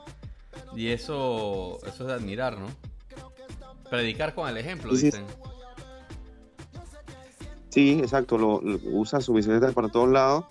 Y 0.76 0.88
eso, 0.88 1.78
eso 1.87 2.02
es 2.02 2.06
de 2.06 2.12
admirar, 2.12 2.59
¿no? 2.59 2.66
Predicar 3.88 4.35
con 4.35 4.48
el 4.48 4.56
ejemplo, 4.56 4.92
dicen. 4.94 5.26
Sí, 7.70 7.98
exacto, 8.00 8.37
lo, 8.38 8.61
lo- 8.61 8.78
usa 8.85 9.20
su 9.20 9.33
bicicleta 9.33 9.70
para 9.72 9.88
todos 9.88 10.09
lados, 10.09 10.44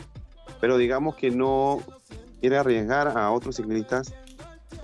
pero 0.62 0.78
digamos 0.78 1.16
que 1.16 1.32
no 1.32 1.82
quiere 2.40 2.58
arriesgar 2.58 3.10
a 3.18 3.32
otros 3.32 3.58
ciclistas 3.58 4.14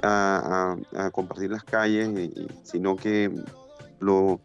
a, 0.02 0.76
a- 0.96 1.06
a 1.06 1.12
compartir 1.12 1.52
las 1.52 1.64
calles, 1.64 2.10
y- 2.10 2.24
y- 2.42 2.48
sino 2.64 2.96
que 2.98 3.32
lo 4.00 4.40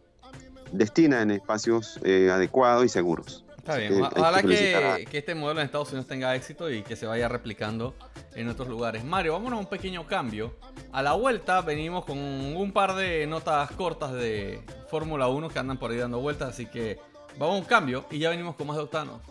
destina 0.71 1.21
en 1.21 1.31
espacios 1.31 1.99
eh, 2.03 2.29
adecuados 2.31 2.85
y 2.85 2.89
seguros. 2.89 3.43
Está 3.61 3.73
Así 3.73 3.81
bien, 3.81 3.93
que 3.93 4.19
ojalá 4.19 4.41
que, 4.41 5.05
que 5.07 5.17
este 5.19 5.35
modelo 5.35 5.59
en 5.59 5.65
Estados 5.65 5.89
Unidos 5.89 6.07
tenga 6.07 6.35
éxito 6.35 6.71
y 6.71 6.81
que 6.81 6.95
se 6.95 7.05
vaya 7.05 7.27
replicando 7.27 7.93
en 8.33 8.49
otros 8.49 8.67
lugares. 8.67 9.03
Mario, 9.03 9.33
vámonos 9.33 9.57
a 9.57 9.59
un 9.59 9.67
pequeño 9.67 10.07
cambio. 10.07 10.57
A 10.91 11.03
la 11.03 11.13
vuelta 11.13 11.61
venimos 11.61 12.03
con 12.03 12.17
un 12.17 12.71
par 12.71 12.95
de 12.95 13.27
notas 13.27 13.69
cortas 13.73 14.13
de 14.13 14.63
Fórmula 14.89 15.27
1 15.27 15.49
que 15.49 15.59
andan 15.59 15.77
por 15.77 15.91
ahí 15.91 15.97
dando 15.97 16.19
vueltas, 16.19 16.49
así 16.49 16.65
que 16.65 16.97
vamos 17.37 17.57
a 17.57 17.59
un 17.59 17.65
cambio 17.65 18.05
y 18.09 18.17
ya 18.17 18.31
venimos 18.31 18.55
con 18.55 18.65
más 18.65 18.77
de 18.77 18.83
Octanos. 18.83 19.21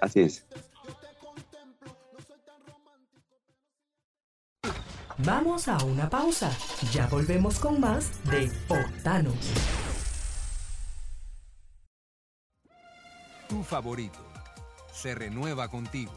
Así 0.00 0.20
es. 0.20 0.46
Vamos 5.18 5.68
a 5.68 5.76
una 5.84 6.08
pausa. 6.08 6.50
Ya 6.92 7.06
volvemos 7.08 7.58
con 7.58 7.78
más 7.78 8.10
de 8.24 8.50
Octanos. 8.68 9.85
Tu 13.48 13.62
favorito 13.62 14.18
se 14.92 15.14
renueva 15.14 15.68
contigo. 15.68 16.10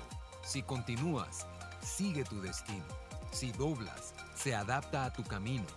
Si 0.43 0.63
continúas, 0.63 1.45
sigue 1.79 2.23
tu 2.23 2.41
destino. 2.41 2.83
Si 3.31 3.51
doblas, 3.51 4.15
se 4.35 4.55
adapta 4.55 5.05
a 5.05 5.13
tu 5.13 5.23
camino. 5.23 5.67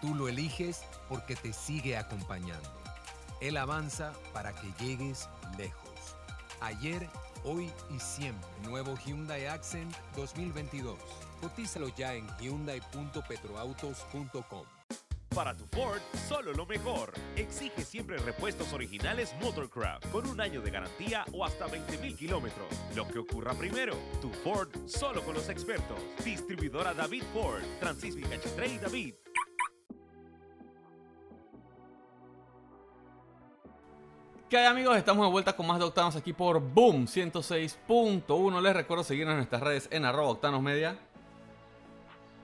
Tú 0.00 0.16
lo 0.16 0.26
eliges 0.28 0.82
porque 1.08 1.36
te 1.36 1.52
sigue 1.52 1.96
acompañando. 1.96 2.68
Él 3.40 3.58
avanza 3.58 4.12
para 4.32 4.52
que 4.52 4.72
llegues 4.80 5.28
lejos. 5.56 6.16
Ayer, 6.60 7.08
hoy 7.44 7.70
y 7.94 8.00
siempre. 8.00 8.50
Nuevo 8.64 8.96
Hyundai 8.96 9.46
Accent 9.46 9.94
2022. 10.16 10.98
Cotízalo 11.40 11.94
ya 11.94 12.14
en 12.14 12.26
hyundai.petroautos.com. 12.40 14.81
Para 15.34 15.56
tu 15.56 15.64
Ford, 15.68 16.00
solo 16.28 16.52
lo 16.52 16.66
mejor. 16.66 17.14
Exige 17.36 17.84
siempre 17.84 18.18
repuestos 18.18 18.70
originales 18.74 19.34
Motorcraft 19.40 20.10
con 20.10 20.26
un 20.28 20.38
año 20.42 20.60
de 20.60 20.70
garantía 20.70 21.24
o 21.32 21.42
hasta 21.42 21.66
20.000 21.68 22.16
kilómetros. 22.18 22.66
Lo 22.94 23.08
que 23.08 23.18
ocurra 23.18 23.54
primero, 23.54 23.96
tu 24.20 24.28
Ford 24.28 24.68
solo 24.86 25.22
con 25.22 25.34
los 25.34 25.48
expertos. 25.48 25.98
Distribuidora 26.22 26.92
David 26.92 27.22
Ford, 27.32 27.62
Francisco 27.80 28.28
Cachetre 28.28 28.66
y 28.66 28.78
David. 28.78 29.14
¿Qué 34.50 34.58
hay 34.58 34.66
amigos? 34.66 34.98
Estamos 34.98 35.26
de 35.26 35.32
vuelta 35.32 35.56
con 35.56 35.66
más 35.66 35.78
de 35.78 35.86
Octanos 35.86 36.14
aquí 36.14 36.34
por 36.34 36.60
Boom 36.60 37.06
106.1. 37.06 38.60
Les 38.60 38.76
recuerdo 38.76 39.02
seguirnos 39.02 39.32
en 39.32 39.38
nuestras 39.38 39.62
redes 39.62 39.88
en 39.90 40.04
arroba 40.04 40.28
Octanos 40.28 40.60
Media. 40.60 40.98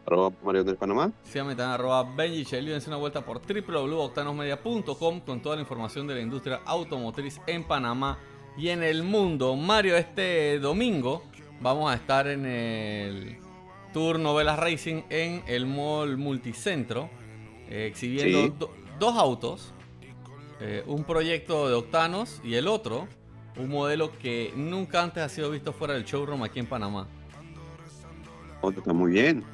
Arroba 0.09 0.33
Mario 0.42 0.64
del 0.64 0.77
Panamá. 0.77 1.12
Síganme 1.23 1.55
también 1.55 1.75
arroba 1.75 2.03
Benji 2.03 2.42
Shelley, 2.44 2.73
dense 2.73 2.88
una 2.88 2.97
vuelta 2.97 3.21
por 3.25 3.40
www.octanosmedia.com 3.42 5.21
con 5.21 5.40
toda 5.42 5.57
la 5.57 5.61
información 5.62 6.07
de 6.07 6.14
la 6.14 6.21
industria 6.23 6.61
automotriz 6.64 7.40
en 7.47 7.64
Panamá 7.64 8.18
y 8.57 8.68
en 8.68 8.83
el 8.83 9.03
mundo. 9.03 9.55
Mario, 9.55 9.97
este 9.99 10.59
domingo 10.61 11.23
vamos 11.61 11.92
a 11.92 11.94
estar 11.94 12.27
en 12.27 12.47
el 12.47 13.37
Tour 13.92 14.18
Novelas 14.18 14.59
Racing 14.59 15.03
en 15.11 15.42
el 15.47 15.66
Mall 15.66 16.16
Multicentro, 16.16 17.11
eh, 17.68 17.87
exhibiendo 17.90 18.42
Sí. 18.44 18.53
do- 18.59 18.71
dos 18.99 19.14
autos, 19.16 19.75
eh, 20.61 20.83
un 20.87 21.05
proyecto 21.05 21.68
de 21.68 21.75
Octanos 21.75 22.40
y 22.42 22.55
el 22.55 22.66
otro, 22.66 23.07
un 23.59 23.68
modelo 23.68 24.16
que 24.18 24.53
nunca 24.57 25.03
antes 25.03 25.23
ha 25.23 25.29
sido 25.29 25.51
visto 25.51 25.75
fuera 25.75 25.92
del 25.92 26.05
showroom 26.05 26.42
aquí 26.44 26.61
en 26.61 26.66
Panamá. 26.66 27.07
Otro 28.61 28.81
está 28.81 28.92
muy 28.92 29.12
bien. 29.12 29.44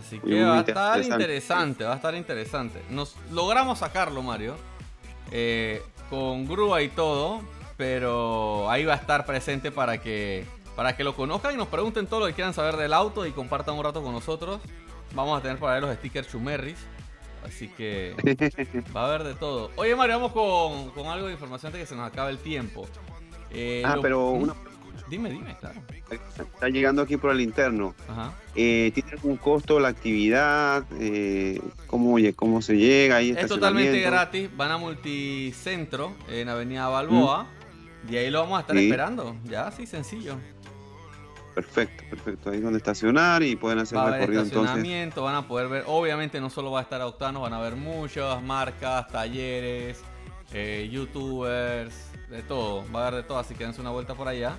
Así 0.00 0.18
que 0.20 0.42
va 0.44 0.58
a 0.58 0.60
estar 0.60 1.02
interesante, 1.02 1.84
va 1.84 1.92
a 1.92 1.96
estar 1.96 2.14
interesante. 2.14 2.82
Nos 2.90 3.14
logramos 3.30 3.78
sacarlo, 3.78 4.22
Mario, 4.22 4.56
eh, 5.30 5.82
con 6.10 6.46
grúa 6.46 6.82
y 6.82 6.88
todo, 6.88 7.40
pero 7.76 8.70
ahí 8.70 8.84
va 8.84 8.94
a 8.94 8.96
estar 8.96 9.24
presente 9.26 9.70
para 9.70 9.98
que 10.00 10.44
para 10.76 10.96
que 10.96 11.02
lo 11.02 11.16
conozcan 11.16 11.54
y 11.54 11.56
nos 11.56 11.66
pregunten 11.68 12.06
todo 12.06 12.20
lo 12.20 12.26
que 12.26 12.34
quieran 12.34 12.54
saber 12.54 12.76
del 12.76 12.92
auto 12.92 13.26
y 13.26 13.32
compartan 13.32 13.74
un 13.74 13.82
rato 13.84 14.00
con 14.02 14.12
nosotros. 14.12 14.60
Vamos 15.14 15.36
a 15.38 15.42
tener 15.42 15.58
por 15.58 15.70
ahí 15.70 15.80
los 15.80 15.92
stickers 15.96 16.28
Chumerris, 16.28 16.78
así 17.44 17.66
que 17.68 18.14
va 18.96 19.02
a 19.02 19.06
haber 19.06 19.24
de 19.24 19.34
todo. 19.34 19.70
Oye, 19.76 19.96
Mario, 19.96 20.20
vamos 20.20 20.32
con, 20.32 20.90
con 20.90 21.06
algo 21.10 21.26
de 21.26 21.32
información 21.32 21.70
antes 21.70 21.80
que 21.82 21.86
se 21.86 21.96
nos 21.96 22.06
acabe 22.06 22.30
el 22.30 22.38
tiempo. 22.38 22.86
Eh, 23.50 23.82
Ah, 23.84 23.96
lo- 23.96 24.02
pero 24.02 24.28
una- 24.30 24.54
Dime, 25.08 25.30
dime, 25.30 25.56
claro. 25.58 25.80
está 26.10 26.68
llegando 26.68 27.02
aquí 27.02 27.16
por 27.16 27.30
el 27.32 27.40
interno. 27.40 27.94
Ajá. 28.08 28.32
Eh, 28.54 28.90
¿Tiene 28.94 29.12
algún 29.12 29.36
costo 29.36 29.78
la 29.80 29.88
actividad? 29.88 30.84
Eh, 30.98 31.60
¿cómo, 31.86 32.16
¿Cómo 32.36 32.60
se 32.62 32.76
llega? 32.76 33.16
¿Hay 33.16 33.30
Es 33.30 33.46
totalmente 33.46 34.00
gratis. 34.00 34.50
Van 34.56 34.70
a 34.72 34.78
Multicentro 34.78 36.14
en 36.28 36.48
Avenida 36.48 36.88
Balboa. 36.88 37.46
Y 38.10 38.16
ahí 38.16 38.30
lo 38.30 38.40
vamos 38.40 38.58
a 38.58 38.60
estar 38.62 38.76
Sí. 38.76 38.84
esperando. 38.84 39.36
Ya, 39.44 39.66
así 39.66 39.86
sencillo. 39.86 40.36
Perfecto, 41.54 42.04
perfecto. 42.10 42.50
Ahí 42.50 42.58
es 42.58 42.62
donde 42.62 42.78
estacionar 42.78 43.42
y 43.42 43.56
pueden 43.56 43.80
hacer 43.80 43.98
Va 43.98 44.10
recorrido 44.12 44.42
entonces. 44.42 44.62
estacionamiento, 44.70 45.24
van 45.24 45.34
a 45.34 45.48
poder 45.48 45.68
ver. 45.68 45.84
Obviamente 45.86 46.40
no 46.40 46.50
solo 46.50 46.70
va 46.70 46.78
a 46.80 46.82
estar 46.82 47.00
Octano, 47.02 47.40
van 47.40 47.52
a 47.52 47.60
ver 47.60 47.74
muchas 47.74 48.40
marcas, 48.42 49.08
talleres, 49.08 50.00
eh, 50.52 50.88
youtubers, 50.90 51.94
de 52.30 52.42
todo. 52.44 52.84
Va 52.94 53.00
a 53.04 53.08
haber 53.08 53.22
de 53.22 53.28
todo, 53.28 53.38
así 53.38 53.54
que 53.54 53.64
dense 53.64 53.80
una 53.80 53.90
vuelta 53.90 54.14
por 54.14 54.28
allá. 54.28 54.56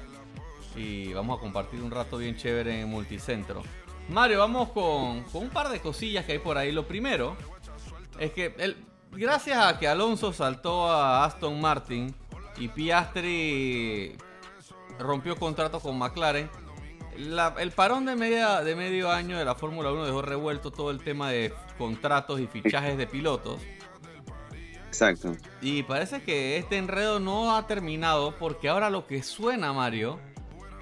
Y 0.80 1.12
vamos 1.14 1.38
a 1.38 1.42
compartir 1.42 1.82
un 1.82 1.92
rato 1.92 2.18
bien 2.18 2.38
chévere 2.38 2.80
en 2.82 2.90
Multicentro. 2.90 3.64
Mario, 4.08 4.40
vamos 4.40 4.70
con, 4.70 5.24
con 5.26 5.44
un 5.44 5.50
par 5.50 5.68
de 5.70 5.82
cosillas 5.82 6.26
que 6.26 6.32
hay 6.34 6.40
por 6.40 6.58
ahí. 6.58 6.72
Lo 6.72 6.88
primero 6.88 7.36
es 8.18 8.32
que 8.32 8.56
el- 8.58 8.78
gracias 9.12 9.58
a 9.64 9.78
que 9.78 9.88
Alonso 9.88 10.32
saltó 10.32 10.90
a 10.90 11.26
Aston 11.26 11.60
Martin 11.60 12.16
y 12.58 12.70
Piastri 12.70 14.16
rompió 14.98 15.36
contrato 15.36 15.80
con 15.82 15.98
McLaren, 15.98 16.50
la- 17.18 17.54
el 17.60 17.72
parón 17.72 18.06
de, 18.06 18.16
media, 18.16 18.62
de 18.62 18.76
medio 18.76 19.12
año 19.12 19.38
de 19.38 19.44
la 19.46 19.56
Fórmula 19.56 19.92
1 19.92 20.06
dejó 20.06 20.22
revuelto 20.22 20.72
todo 20.72 20.92
el 20.92 21.00
tema 21.04 21.30
de 21.30 21.54
contratos 21.78 22.40
y 22.40 22.48
fichajes 22.48 22.98
de 22.98 23.06
pilotos. 23.06 23.60
Exacto. 24.88 25.34
Y 25.62 25.84
parece 25.84 26.24
que 26.24 26.58
este 26.58 26.78
enredo 26.78 27.20
no 27.20 27.56
ha 27.56 27.68
terminado 27.68 28.36
porque 28.38 28.70
ahora 28.70 28.90
lo 28.90 29.06
que 29.06 29.22
suena, 29.22 29.72
Mario, 29.72 30.20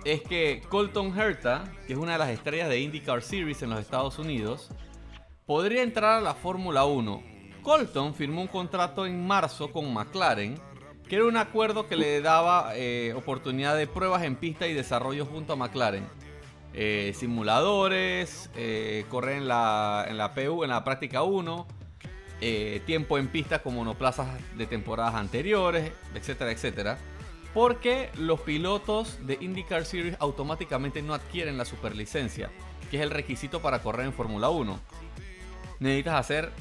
es 0.05 0.21
que 0.21 0.62
Colton 0.69 1.17
Herta, 1.17 1.63
que 1.86 1.93
es 1.93 1.99
una 1.99 2.13
de 2.13 2.17
las 2.17 2.29
estrellas 2.29 2.69
de 2.69 2.79
IndyCar 2.79 3.21
Series 3.21 3.62
en 3.62 3.69
los 3.69 3.79
Estados 3.79 4.19
Unidos, 4.19 4.69
podría 5.45 5.83
entrar 5.83 6.19
a 6.19 6.21
la 6.21 6.33
Fórmula 6.33 6.86
1. 6.86 7.23
Colton 7.63 8.13
firmó 8.13 8.41
un 8.41 8.47
contrato 8.47 9.05
en 9.05 9.25
marzo 9.25 9.71
con 9.71 9.93
McLaren, 9.93 10.60
que 11.07 11.15
era 11.15 11.25
un 11.25 11.38
acuerdo 11.38 11.88
que 11.88 11.95
le 11.95 12.21
daba 12.21 12.71
eh, 12.75 13.13
oportunidad 13.15 13.77
de 13.77 13.88
pruebas 13.88 14.23
en 14.23 14.36
pista 14.36 14.67
y 14.67 14.73
desarrollo 14.73 15.25
junto 15.25 15.53
a 15.53 15.55
McLaren. 15.55 16.05
Eh, 16.73 17.13
simuladores, 17.15 18.49
eh, 18.55 19.05
correr 19.10 19.38
en 19.38 19.47
la, 19.47 20.05
en 20.07 20.17
la 20.17 20.33
PU, 20.33 20.63
en 20.63 20.69
la 20.69 20.83
práctica 20.83 21.23
1, 21.23 21.67
eh, 22.39 22.81
tiempo 22.86 23.17
en 23.17 23.29
pista 23.29 23.63
con 23.63 23.73
monoplazas 23.73 24.27
de 24.55 24.67
temporadas 24.67 25.15
anteriores, 25.15 25.91
etcétera, 26.13 26.51
etcétera. 26.51 26.99
Porque 27.57 28.11
los 28.19 28.41
pilotos 28.41 29.17
de 29.25 29.39
IndyCar 29.41 29.83
Series 29.83 30.15
automáticamente 30.19 31.01
no 31.01 31.15
adquieren 31.15 31.57
la 31.57 31.65
superlicencia, 31.65 32.51
que 32.91 32.97
es 32.97 33.01
el 33.01 33.09
requisito 33.09 33.63
para 33.63 33.81
correr 33.81 34.05
en 34.05 34.13
Fórmula 34.13 34.49
1. 34.49 34.79
Necesitas 35.79 36.13
hacer... 36.19 36.51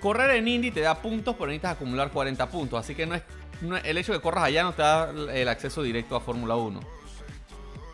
Correr 0.00 0.36
en 0.36 0.48
Indy 0.48 0.70
te 0.70 0.80
da 0.80 1.02
puntos, 1.02 1.34
pero 1.34 1.48
necesitas 1.48 1.72
acumular 1.72 2.10
40 2.10 2.48
puntos. 2.48 2.80
Así 2.80 2.94
que 2.94 3.04
no 3.04 3.14
es, 3.14 3.24
no 3.60 3.76
el 3.76 3.98
hecho 3.98 4.12
de 4.12 4.20
que 4.20 4.22
corras 4.22 4.44
allá 4.44 4.62
no 4.62 4.72
te 4.72 4.80
da 4.80 5.10
el 5.10 5.48
acceso 5.48 5.82
directo 5.82 6.16
a 6.16 6.20
Fórmula 6.22 6.56
1. 6.56 6.80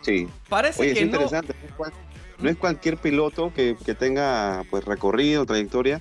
Sí. 0.03 0.29
Parece 0.49 0.83
Oye, 0.83 0.95
que 0.95 1.01
interesante. 1.01 1.57
No 1.61 1.69
es, 1.69 1.75
cual- 1.75 1.93
no 2.39 2.51
es 2.51 2.57
cualquier 2.57 2.99
piloto 2.99 3.53
que, 3.53 3.77
que 3.85 3.97
tenga 3.97 4.63
pues 4.71 4.85
recorrido, 4.85 5.45
trayectoria, 5.45 6.01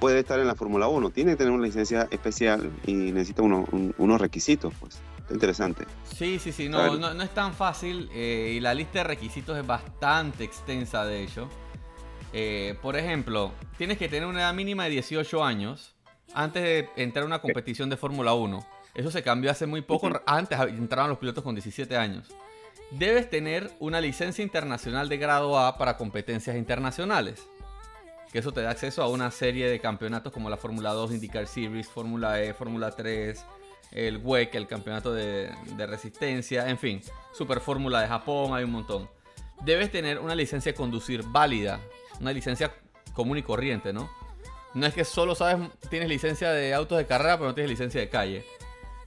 puede 0.00 0.20
estar 0.20 0.38
en 0.38 0.46
la 0.46 0.54
Fórmula 0.54 0.88
1. 0.88 1.10
Tiene 1.10 1.32
que 1.32 1.36
tener 1.38 1.52
una 1.52 1.64
licencia 1.66 2.08
especial 2.10 2.70
y 2.86 2.92
necesita 2.94 3.42
uno- 3.42 3.66
un- 3.72 3.94
unos 3.98 4.20
requisitos. 4.20 4.72
Pues. 4.80 5.00
Está 5.18 5.34
interesante. 5.34 5.84
Sí, 6.16 6.38
sí, 6.38 6.52
sí, 6.52 6.68
no, 6.68 6.96
no, 6.96 7.12
no 7.14 7.22
es 7.22 7.30
tan 7.34 7.52
fácil 7.52 8.08
eh, 8.14 8.54
y 8.56 8.60
la 8.60 8.72
lista 8.74 8.98
de 9.00 9.04
requisitos 9.04 9.58
es 9.58 9.66
bastante 9.66 10.44
extensa 10.44 11.04
de 11.04 11.22
hecho. 11.22 11.48
Eh, 12.32 12.78
por 12.82 12.96
ejemplo, 12.96 13.52
tienes 13.76 13.98
que 13.98 14.08
tener 14.08 14.26
una 14.28 14.40
edad 14.40 14.54
mínima 14.54 14.84
de 14.84 14.90
18 14.90 15.44
años 15.44 15.94
antes 16.34 16.62
de 16.62 16.88
entrar 16.96 17.24
a 17.24 17.26
una 17.26 17.40
competición 17.40 17.88
de 17.90 17.96
Fórmula 17.96 18.34
1. 18.34 18.66
Eso 18.94 19.10
se 19.10 19.22
cambió 19.22 19.50
hace 19.50 19.66
muy 19.66 19.80
poco, 19.82 20.10
antes 20.26 20.58
entraban 20.60 21.10
los 21.10 21.18
pilotos 21.18 21.44
con 21.44 21.54
17 21.54 21.96
años. 21.96 22.28
Debes 22.90 23.28
tener 23.30 23.70
una 23.80 24.00
licencia 24.00 24.42
internacional 24.42 25.08
de 25.08 25.18
grado 25.18 25.58
A 25.58 25.76
para 25.78 25.96
competencias 25.96 26.56
internacionales. 26.56 27.46
Que 28.32 28.40
eso 28.40 28.52
te 28.52 28.60
da 28.60 28.70
acceso 28.70 29.02
a 29.02 29.08
una 29.08 29.30
serie 29.30 29.68
de 29.68 29.80
campeonatos 29.80 30.32
como 30.32 30.50
la 30.50 30.56
Fórmula 30.56 30.92
2, 30.92 31.12
IndyCar 31.12 31.46
Series, 31.46 31.88
Fórmula 31.88 32.42
E, 32.42 32.52
Fórmula 32.52 32.90
3, 32.90 33.44
el 33.92 34.18
WEC, 34.18 34.54
el 34.54 34.66
campeonato 34.66 35.12
de, 35.12 35.50
de 35.76 35.86
resistencia, 35.86 36.68
en 36.68 36.78
fin, 36.78 37.00
Super 37.32 37.60
Fórmula 37.60 38.00
de 38.00 38.08
Japón, 38.08 38.54
hay 38.54 38.64
un 38.64 38.72
montón. 38.72 39.08
Debes 39.64 39.90
tener 39.90 40.18
una 40.18 40.34
licencia 40.34 40.72
de 40.72 40.76
conducir 40.76 41.22
válida, 41.24 41.80
una 42.20 42.32
licencia 42.32 42.74
común 43.14 43.38
y 43.38 43.42
corriente, 43.42 43.92
¿no? 43.92 44.10
No 44.74 44.86
es 44.86 44.94
que 44.94 45.04
solo 45.04 45.34
sabes, 45.34 45.68
tienes 45.88 46.08
licencia 46.08 46.52
de 46.52 46.74
autos 46.74 46.98
de 46.98 47.06
carrera, 47.06 47.36
pero 47.36 47.48
no 47.48 47.54
tienes 47.54 47.70
licencia 47.70 48.00
de 48.00 48.08
calle. 48.08 48.44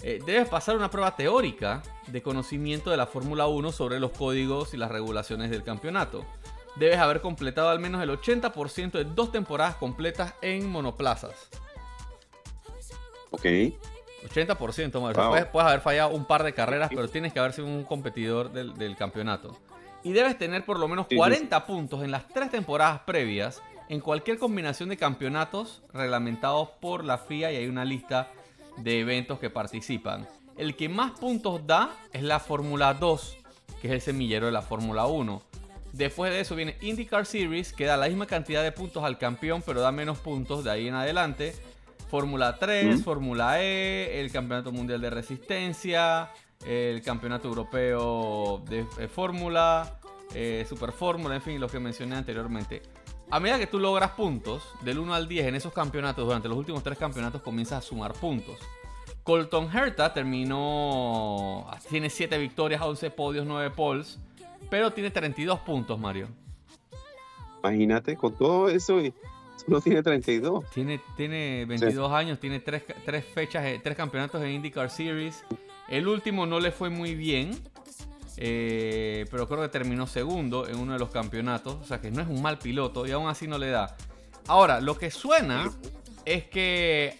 Eh, 0.03 0.19
debes 0.25 0.49
pasar 0.49 0.75
una 0.75 0.89
prueba 0.89 1.15
teórica 1.15 1.83
de 2.07 2.21
conocimiento 2.23 2.89
de 2.89 2.97
la 2.97 3.05
Fórmula 3.05 3.47
1 3.47 3.71
sobre 3.71 3.99
los 3.99 4.11
códigos 4.11 4.73
y 4.73 4.77
las 4.77 4.91
regulaciones 4.91 5.51
del 5.51 5.63
campeonato. 5.63 6.25
Debes 6.75 6.99
haber 6.99 7.21
completado 7.21 7.69
al 7.69 7.79
menos 7.79 8.01
el 8.01 8.09
80% 8.09 8.91
de 8.91 9.05
dos 9.05 9.31
temporadas 9.31 9.75
completas 9.75 10.33
en 10.41 10.69
monoplazas. 10.69 11.49
Ok. 13.31 13.43
80%, 13.43 15.01
Mario. 15.01 15.21
Wow. 15.21 15.31
Puedes, 15.31 15.45
puedes 15.47 15.67
haber 15.67 15.81
fallado 15.81 16.09
un 16.11 16.25
par 16.25 16.43
de 16.43 16.53
carreras, 16.53 16.89
pero 16.89 17.07
tienes 17.07 17.33
que 17.33 17.39
haber 17.39 17.53
sido 17.53 17.67
un 17.67 17.83
competidor 17.83 18.51
del, 18.51 18.75
del 18.75 18.95
campeonato. 18.95 19.57
Y 20.03 20.13
debes 20.13 20.37
tener 20.37 20.65
por 20.65 20.79
lo 20.79 20.87
menos 20.87 21.05
Sí, 21.09 21.15
sí, 21.15 21.17
40 21.17 21.65
puntos 21.65 22.03
en 22.03 22.11
las 22.11 22.27
tres 22.27 22.49
temporadas 22.49 23.01
previas 23.05 23.61
en 23.89 23.99
cualquier 23.99 24.39
combinación 24.39 24.89
de 24.89 24.97
campeonatos 24.97 25.83
reglamentados 25.93 26.69
por 26.79 27.03
la 27.03 27.17
FIA 27.17 27.51
y 27.51 27.57
hay 27.57 27.67
una 27.67 27.83
lista 27.83 28.31
de 28.77 29.01
eventos 29.01 29.37
que 29.37 29.49
participan. 29.49 30.27
El 30.57 30.75
que 30.75 30.87
más 30.87 31.11
puntos 31.11 31.65
da 31.67 31.91
es 32.13 32.23
la 32.23 32.39
Fórmula 32.39 32.93
2, 32.93 33.37
que 33.81 33.87
es 33.89 33.93
el 33.93 34.01
semillero 34.01 34.45
de 34.45 34.53
la 34.53 34.61
Fórmula 34.61 35.07
1. 35.07 35.41
Después 35.93 36.31
de 36.31 36.39
eso 36.39 36.55
viene 36.55 36.77
IndyCar 36.81 37.25
Series, 37.25 37.73
que 37.73 37.85
da 37.85 37.97
la 37.97 38.07
misma 38.07 38.25
cantidad 38.25 38.63
de 38.63 38.71
puntos 38.71 39.03
al 39.03 39.17
campeón, 39.17 39.61
pero 39.65 39.81
da 39.81 39.91
menos 39.91 40.17
puntos 40.19 40.63
de 40.63 40.71
ahí 40.71 40.87
en 40.87 40.95
adelante. 40.95 41.53
Fórmula 42.09 42.57
3, 42.57 42.99
Mm. 42.99 43.03
Fórmula 43.03 43.61
E, 43.61 44.19
el 44.19 44.31
Campeonato 44.31 44.71
Mundial 44.71 44.99
de 45.01 45.09
Resistencia, 45.09 46.29
el 46.65 47.01
Campeonato 47.01 47.47
Europeo 47.47 48.63
de 48.69 48.85
eh, 48.99 49.07
Fórmula, 49.07 49.99
eh, 50.33 50.65
Super 50.67 50.91
Fórmula, 50.91 51.35
en 51.35 51.41
fin, 51.41 51.59
los 51.59 51.71
que 51.71 51.79
mencioné 51.79 52.15
anteriormente. 52.15 52.81
A 53.29 53.39
medida 53.39 53.57
que 53.59 53.67
tú 53.67 53.79
logras 53.79 54.11
puntos, 54.11 54.63
del 54.81 54.99
1 54.99 55.13
al 55.13 55.27
10 55.27 55.47
en 55.47 55.55
esos 55.55 55.71
campeonatos, 55.71 56.25
durante 56.25 56.49
los 56.49 56.57
últimos 56.57 56.83
tres 56.83 56.97
campeonatos 56.97 57.41
comienzas 57.41 57.79
a 57.79 57.87
sumar 57.87 58.11
puntos. 58.13 58.59
Colton 59.23 59.69
Herta 59.75 60.13
terminó. 60.13 61.65
Tiene 61.89 62.09
7 62.09 62.37
victorias, 62.37 62.81
11 62.81 63.09
podios, 63.11 63.45
9 63.45 63.69
poles. 63.69 64.19
Pero 64.71 64.91
tiene 64.93 65.11
32 65.11 65.59
puntos, 65.59 65.99
Mario. 65.99 66.29
Imagínate, 67.61 68.15
con 68.15 68.33
todo 68.33 68.69
eso, 68.69 69.01
y 69.01 69.13
solo 69.57 69.81
tiene 69.81 70.01
32. 70.01 70.63
Tiene, 70.71 71.01
tiene 71.17 71.65
22 71.65 72.09
años, 72.13 72.39
tiene 72.39 72.61
3, 72.61 72.81
fechas, 73.25 73.65
3 73.83 73.95
campeonatos 73.97 74.41
en 74.41 74.51
IndyCar 74.51 74.89
Series. 74.89 75.43
El 75.89 76.07
último 76.07 76.45
no 76.45 76.61
le 76.61 76.71
fue 76.71 76.89
muy 76.89 77.15
bien. 77.15 77.51
eh, 78.37 79.25
pero 79.29 79.45
creo 79.45 79.61
que 79.61 79.67
terminó 79.67 80.07
segundo 80.07 80.65
en 80.65 80.77
uno 80.77 80.93
de 80.93 80.99
los 80.99 81.09
campeonatos. 81.11 81.75
O 81.75 81.83
sea 81.83 81.99
que 81.99 82.09
no 82.09 82.21
es 82.21 82.29
un 82.29 82.41
mal 82.41 82.57
piloto 82.57 83.05
y 83.05 83.11
aún 83.11 83.27
así 83.27 83.49
no 83.49 83.57
le 83.57 83.71
da. 83.71 83.97
Ahora, 84.47 84.79
lo 84.79 84.97
que 84.97 85.11
suena 85.11 85.69
es 86.23 86.45
que 86.45 87.19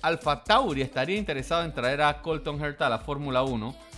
Alfa 0.00 0.42
Tauri 0.44 0.80
estaría 0.80 1.18
interesado 1.18 1.62
en 1.62 1.74
traer 1.74 2.00
a 2.00 2.22
Colton 2.22 2.58
Herta 2.64 2.86
a 2.86 2.88
la 2.90 3.00
Fórmula 3.00 3.42
1 3.42 3.89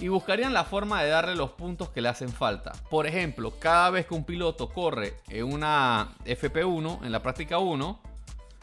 y 0.00 0.08
buscarían 0.08 0.52
la 0.52 0.64
forma 0.64 1.02
de 1.02 1.10
darle 1.10 1.34
los 1.34 1.50
puntos 1.50 1.90
que 1.90 2.00
le 2.00 2.08
hacen 2.08 2.28
falta. 2.28 2.72
Por 2.90 3.06
ejemplo, 3.06 3.52
cada 3.58 3.90
vez 3.90 4.06
que 4.06 4.14
un 4.14 4.24
piloto 4.24 4.68
corre 4.68 5.14
en 5.28 5.52
una 5.52 6.10
FP1, 6.24 7.04
en 7.04 7.12
la 7.12 7.22
práctica 7.22 7.58
1, 7.58 8.00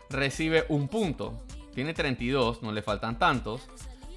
recibe 0.10 0.66
un 0.70 0.88
punto. 0.88 1.46
Tiene 1.74 1.94
32, 1.94 2.62
no 2.64 2.72
le 2.72 2.82
faltan 2.82 3.20
tantos. 3.20 3.68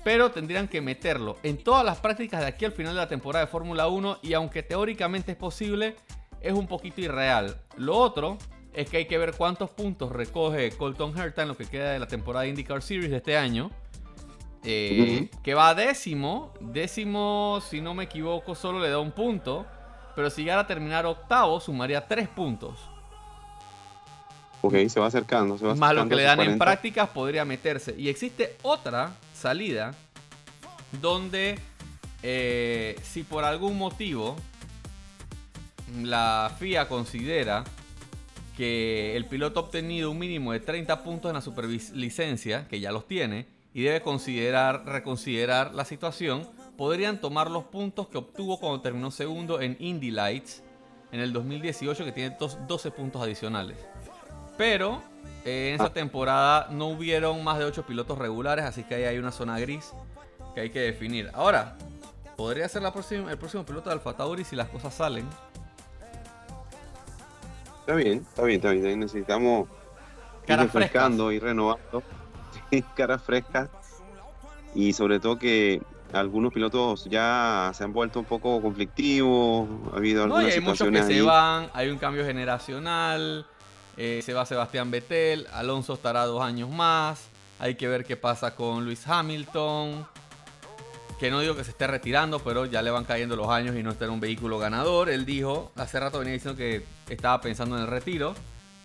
Pero 0.04 0.30
tendrían 0.30 0.68
que 0.68 0.80
meterlo 0.80 1.36
en 1.42 1.62
todas 1.62 1.84
las 1.84 1.98
prácticas 1.98 2.40
de 2.40 2.46
aquí 2.46 2.64
al 2.64 2.72
final 2.72 2.94
de 2.94 3.00
la 3.00 3.08
temporada 3.08 3.44
de 3.44 3.50
Fórmula 3.50 3.88
1 3.88 4.20
y 4.22 4.32
aunque 4.32 4.62
teóricamente 4.62 5.32
es 5.32 5.36
posible, 5.36 5.96
es 6.40 6.52
un 6.52 6.66
poquito 6.66 7.00
irreal. 7.00 7.60
Lo 7.76 7.96
otro 7.96 8.38
es 8.72 8.88
que 8.88 8.98
hay 8.98 9.06
que 9.06 9.18
ver 9.18 9.34
cuántos 9.36 9.70
puntos 9.70 10.12
recoge 10.12 10.70
Colton 10.70 11.18
Herta 11.18 11.42
en 11.42 11.48
lo 11.48 11.56
que 11.56 11.66
queda 11.66 11.90
de 11.90 11.98
la 11.98 12.06
temporada 12.06 12.44
de 12.44 12.50
IndyCar 12.50 12.80
Series 12.80 13.10
de 13.10 13.16
este 13.16 13.36
año. 13.36 13.70
Eh, 14.64 15.30
Que 15.42 15.54
va 15.54 15.70
a 15.70 15.74
décimo. 15.74 16.52
Décimo, 16.60 17.60
si 17.68 17.80
no 17.80 17.94
me 17.94 18.04
equivoco, 18.04 18.54
solo 18.54 18.80
le 18.80 18.90
da 18.90 18.98
un 18.98 19.12
punto. 19.12 19.66
Pero 20.16 20.30
si 20.30 20.42
llegara 20.42 20.62
a 20.62 20.66
terminar 20.66 21.06
octavo, 21.06 21.60
sumaría 21.60 22.06
tres 22.06 22.28
puntos. 22.28 22.78
Ok, 24.62 24.74
se 24.88 24.98
va 24.98 25.06
acercando. 25.06 25.56
Se 25.56 25.64
va 25.64 25.74
Más 25.76 25.94
lo 25.94 26.08
que 26.08 26.16
le 26.16 26.22
dan 26.24 26.40
en 26.40 26.58
40. 26.58 26.64
prácticas 26.64 27.08
podría 27.10 27.44
meterse. 27.44 27.94
Y 27.96 28.08
existe 28.08 28.56
otra 28.62 29.12
salida 29.32 29.92
donde 31.00 31.58
eh, 32.22 32.98
si 33.02 33.22
por 33.22 33.44
algún 33.44 33.78
motivo 33.78 34.34
la 36.02 36.52
FIA 36.58 36.88
considera 36.88 37.62
que 38.56 39.16
el 39.16 39.26
piloto 39.26 39.60
ha 39.60 39.62
obtenido 39.64 40.10
un 40.10 40.18
mínimo 40.18 40.52
de 40.52 40.58
30 40.60 41.04
puntos 41.04 41.30
en 41.30 41.34
la 41.36 41.40
superlicencia, 41.40 42.66
que 42.66 42.80
ya 42.80 42.90
los 42.90 43.06
tiene, 43.06 43.46
y 43.74 43.82
debe 43.84 44.00
considerar, 44.02 44.84
reconsiderar 44.86 45.74
la 45.74 45.84
situación, 45.84 46.46
podrían 46.76 47.20
tomar 47.20 47.50
los 47.50 47.64
puntos 47.64 48.08
que 48.08 48.18
obtuvo 48.18 48.58
cuando 48.58 48.80
terminó 48.80 49.10
segundo 49.10 49.60
en 49.60 49.76
Indy 49.80 50.10
Lights 50.10 50.62
en 51.12 51.20
el 51.20 51.32
2018, 51.32 52.04
que 52.04 52.12
tiene 52.12 52.36
dos- 52.38 52.58
12 52.66 52.90
puntos 52.90 53.22
adicionales. 53.22 53.76
Pero 54.56 55.02
eh, 55.44 55.68
en 55.68 55.74
esa 55.76 55.84
Ah. 55.86 55.92
temporada 55.92 56.68
no 56.70 56.88
hubieron 56.88 57.42
más 57.44 57.58
de 57.58 57.64
8 57.64 57.86
pilotos 57.86 58.18
regulares, 58.18 58.64
así 58.64 58.82
que 58.84 58.96
ahí 58.96 59.04
hay 59.04 59.18
una 59.18 59.30
zona 59.32 59.58
gris 59.58 59.92
que 60.54 60.60
hay 60.62 60.70
que 60.70 60.80
definir. 60.80 61.30
Ahora, 61.32 61.76
podría 62.36 62.68
ser 62.68 62.82
la 62.82 62.92
próxima- 62.92 63.30
el 63.30 63.38
próximo 63.38 63.64
piloto 63.64 63.88
de 63.88 63.94
Alfa 63.94 64.14
Tauri 64.14 64.44
si 64.44 64.56
las 64.56 64.68
cosas 64.68 64.92
salen. 64.94 65.26
Está 67.80 67.94
bien, 67.94 68.18
está 68.28 68.42
bien, 68.42 68.56
está 68.56 68.70
bien. 68.70 69.00
Necesitamos 69.00 69.68
ir 70.46 70.56
refrescando 70.56 71.32
y 71.32 71.38
renovando. 71.38 72.02
Caras 72.96 73.22
frescas. 73.22 73.68
Y 74.74 74.92
sobre 74.92 75.18
todo 75.18 75.38
que 75.38 75.80
algunos 76.12 76.52
pilotos 76.52 77.04
ya 77.04 77.70
se 77.74 77.84
han 77.84 77.92
vuelto 77.92 78.20
un 78.20 78.24
poco 78.24 78.60
conflictivos. 78.62 79.68
Ha 79.92 79.96
habido 79.96 80.26
No, 80.26 80.34
y 80.34 80.44
algunas 80.44 80.54
hay 80.54 80.60
muchos 80.60 80.88
que 80.88 81.02
se 81.02 81.22
van, 81.22 81.70
hay 81.74 81.88
un 81.88 81.98
cambio 81.98 82.24
generacional, 82.24 83.46
eh, 83.96 84.20
se 84.24 84.32
va 84.32 84.46
Sebastián 84.46 84.90
Vettel, 84.90 85.46
Alonso 85.52 85.94
estará 85.94 86.24
dos 86.24 86.42
años 86.42 86.70
más, 86.70 87.28
hay 87.58 87.74
que 87.74 87.88
ver 87.88 88.04
qué 88.04 88.16
pasa 88.16 88.54
con 88.54 88.84
Luis 88.84 89.06
Hamilton, 89.06 90.06
que 91.18 91.30
no 91.30 91.40
digo 91.40 91.56
que 91.56 91.64
se 91.64 91.70
esté 91.70 91.86
retirando, 91.86 92.38
pero 92.38 92.64
ya 92.64 92.80
le 92.80 92.90
van 92.90 93.04
cayendo 93.04 93.34
los 93.36 93.48
años 93.48 93.76
y 93.76 93.82
no 93.82 93.90
está 93.90 94.04
en 94.04 94.12
un 94.12 94.20
vehículo 94.20 94.58
ganador. 94.58 95.08
Él 95.08 95.26
dijo, 95.26 95.72
hace 95.74 95.98
rato 95.98 96.20
venía 96.20 96.34
diciendo 96.34 96.56
que 96.56 96.84
estaba 97.08 97.40
pensando 97.40 97.76
en 97.76 97.82
el 97.82 97.88
retiro. 97.88 98.34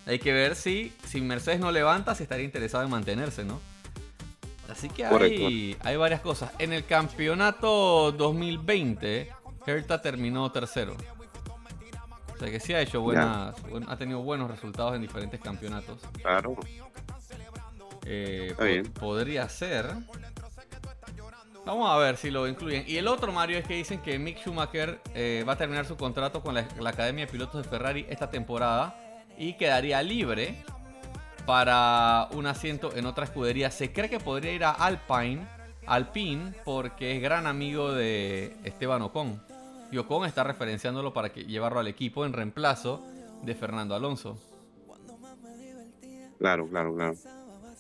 Hay 0.06 0.20
que 0.20 0.34
ver 0.34 0.56
si, 0.56 0.94
si 1.06 1.22
Mercedes 1.22 1.60
no 1.60 1.72
levanta, 1.72 2.16
si 2.16 2.24
estaría 2.24 2.44
interesado 2.44 2.84
en 2.84 2.90
mantenerse, 2.90 3.46
¿no? 3.46 3.62
Así 4.74 4.90
que 4.90 5.06
hay, 5.06 5.96
varias 5.98 6.22
cosas. 6.22 6.52
En 6.60 6.74
el 6.74 6.86
campeonato 6.86 8.12
2020, 8.12 9.32
Herta 9.66 10.02
terminó 10.02 10.52
tercero. 10.52 10.96
O 12.34 12.38
sea 12.38 12.50
que 12.50 12.60
sí 12.60 12.74
ha 12.74 12.82
hecho 12.82 13.00
buenas, 13.02 13.62
buen- 13.70 13.88
ha 13.90 13.96
tenido 13.98 14.20
buenos 14.22 14.50
resultados 14.50 14.96
en 14.96 15.02
diferentes 15.02 15.40
campeonatos. 15.40 16.00
Claro. 16.22 16.56
Eh, 18.06 18.54
po-. 18.94 19.00
Podría 19.00 19.48
ser. 19.48 19.86
Vamos 21.66 21.90
a 21.90 21.96
ver 21.98 22.18
si 22.18 22.30
lo 22.32 22.48
incluyen. 22.48 22.84
Y 22.88 22.98
el 22.98 23.08
otro, 23.08 23.32
Mario, 23.32 23.58
es 23.58 23.66
que 23.66 23.76
dicen 23.76 24.00
que 24.02 24.20
Mick 24.20 24.40
Schumacher 24.40 25.00
eh, 25.14 25.46
va 25.48 25.54
a 25.54 25.58
terminar 25.58 25.86
su 25.86 25.96
contrato 25.96 26.42
con 26.42 26.56
la, 26.56 26.68
la 26.80 26.90
Academia 26.90 27.26
de 27.26 27.32
Pilotos 27.32 27.64
de 27.64 27.70
Ferrari 27.70 28.06
esta 28.10 28.30
temporada 28.30 28.98
y 29.38 29.54
quedaría 29.54 30.02
libre 30.04 30.64
para 31.46 32.28
un 32.32 32.48
asiento 32.48 32.96
en 32.96 33.06
otra 33.06 33.26
escudería. 33.26 33.72
Se 33.72 33.92
cree 33.92 34.10
que 34.10 34.20
podría 34.20 34.54
ir 34.54 34.64
a 34.64 34.72
Alpine, 34.72 35.46
Alpine 35.86 36.54
porque 36.64 37.16
es 37.16 37.22
gran 37.22 37.48
amigo 37.48 37.92
de 37.92 38.56
Esteban 38.64 39.02
Ocon. 39.02 39.42
Y 39.92 39.98
Ocon 39.98 40.26
está 40.26 40.44
referenciándolo 40.44 41.14
para 41.14 41.30
que 41.30 41.44
llevarlo 41.44 41.80
al 41.80 41.88
equipo 41.88 42.26
en 42.26 42.34
reemplazo 42.34 43.04
de 43.44 43.54
Fernando 43.56 43.96
Alonso. 43.96 44.38
Claro, 46.40 46.68
claro, 46.68 46.96
claro. 46.96 47.16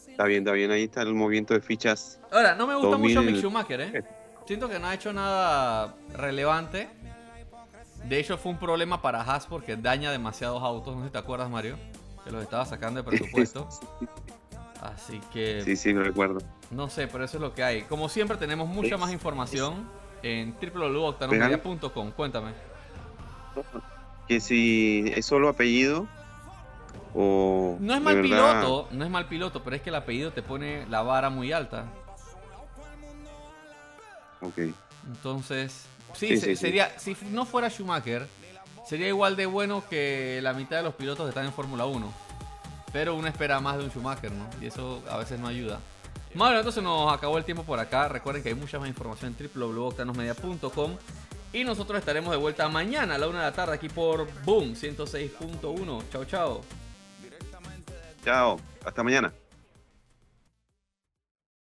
Está 0.08 0.26
bien, 0.26 0.44
está 0.44 0.54
bien. 0.54 0.72
Ahí 0.72 0.84
está 0.84 1.02
el 1.02 1.14
movimiento 1.14 1.54
de 1.54 1.62
fichas. 1.62 2.20
Ahora, 2.32 2.56
no 2.56 2.68
me 2.68 2.76
gusta 2.76 2.98
mucho 2.98 3.16
2000. 3.16 3.34
Mick 3.34 3.42
Schumacher, 3.42 3.82
¿eh? 3.82 4.04
Siento 4.46 4.70
que 4.70 4.78
no 4.78 4.88
ha 4.88 4.94
hecho 4.94 5.12
nada 5.12 5.96
relevante. 6.16 6.88
De 8.06 8.20
hecho, 8.20 8.38
fue 8.38 8.52
un 8.52 8.60
problema 8.60 9.02
para 9.02 9.22
Haas 9.22 9.48
porque 9.48 9.76
daña 9.76 10.12
demasiados 10.12 10.62
autos. 10.62 10.96
No 10.96 11.02
sé 11.02 11.08
si 11.08 11.14
te 11.14 11.18
acuerdas, 11.18 11.50
Mario. 11.50 11.78
Que 12.24 12.32
los 12.32 12.44
estaba 12.44 12.66
sacando 12.66 13.02
de 13.02 13.04
presupuesto. 13.10 13.68
Así 14.82 15.22
que, 15.32 15.62
Sí, 15.64 15.76
sí, 15.78 15.94
lo 15.94 16.04
recuerdo. 16.04 16.40
no 16.72 16.90
sé, 16.90 17.08
pero 17.08 17.24
eso 17.24 17.38
es 17.38 17.42
lo 17.42 17.54
que 17.54 17.64
hay. 17.64 17.82
Como 17.84 18.10
siempre, 18.10 18.36
tenemos 18.38 18.68
mucha 18.68 18.98
más 18.98 19.12
información 19.12 19.88
en 20.22 20.56
www.octanosmedia.com. 20.62 22.12
Cuéntame. 22.12 22.52
Que 24.28 24.40
si 24.40 25.12
es 25.16 25.26
solo 25.26 25.48
apellido 25.50 26.08
o. 27.14 27.78
No 27.80 27.94
es 27.94 28.02
mal 28.02 28.16
verdad- 28.16 28.60
piloto, 28.62 28.88
no 28.92 29.06
es 29.06 29.12
mal 29.12 29.28
piloto, 29.28 29.64
pero 29.64 29.76
es 29.76 29.82
que 29.82 29.90
el 29.90 29.96
apellido 29.96 30.32
te 30.34 30.42
pone 30.42 30.86
la 30.88 31.02
vara 31.02 31.30
muy 31.30 31.52
alta. 31.52 31.86
Ok. 34.42 34.58
Entonces, 35.08 35.86
sí, 36.14 36.28
Sí, 36.30 36.38
se- 36.38 36.46
sí, 36.48 36.56
sí. 36.56 36.56
sería, 36.58 36.98
si 37.00 37.16
no 37.32 37.46
fuera 37.46 37.70
Schumacher, 37.70 38.28
sería 38.86 39.08
igual 39.08 39.36
de 39.36 39.46
bueno 39.46 39.84
que 39.90 40.40
la 40.42 40.54
mitad 40.54 40.78
de 40.78 40.84
los 40.84 40.96
pilotos 40.96 41.26
que 41.26 41.30
están 41.30 41.46
en 41.46 41.54
Fórmula 41.54 41.86
1. 41.86 42.12
Pero 42.92 43.16
uno 43.16 43.28
espera 43.28 43.60
más 43.60 43.78
de 43.78 43.86
un 43.86 43.90
Schumacher, 43.90 44.32
¿no? 44.32 44.48
Y 44.62 44.68
eso 44.68 45.02
a 45.10 45.18
veces 45.18 45.40
no 45.40 45.48
ayuda. 45.48 45.80
Bueno, 46.36 46.58
entonces 46.58 46.84
nos 46.84 47.12
acabó 47.14 47.38
el 47.38 47.44
tiempo 47.44 47.64
por 47.64 47.80
acá. 47.80 48.08
Recuerden 48.08 48.44
que 48.44 48.50
hay 48.50 48.56
mucha 48.56 48.80
más 48.80 48.88
información 48.88 49.36
en 49.38 49.50
www.octanosmedia.com. 49.54 50.98
Y 51.54 51.64
nosotros 51.64 52.00
estaremos 52.00 52.32
de 52.32 52.38
vuelta 52.38 52.68
mañana 52.70 53.16
a 53.16 53.18
la 53.18 53.28
una 53.28 53.40
de 53.40 53.46
la 53.46 53.54
tarde 53.54 53.76
aquí 53.76 53.90
por 53.90 54.28
Boom 54.44 54.74
106.1. 54.74 56.04
Chao, 56.12 56.26
chao. 56.26 56.62
Chao. 58.24 58.60
Hasta 58.84 59.04
mañana. 59.04 59.34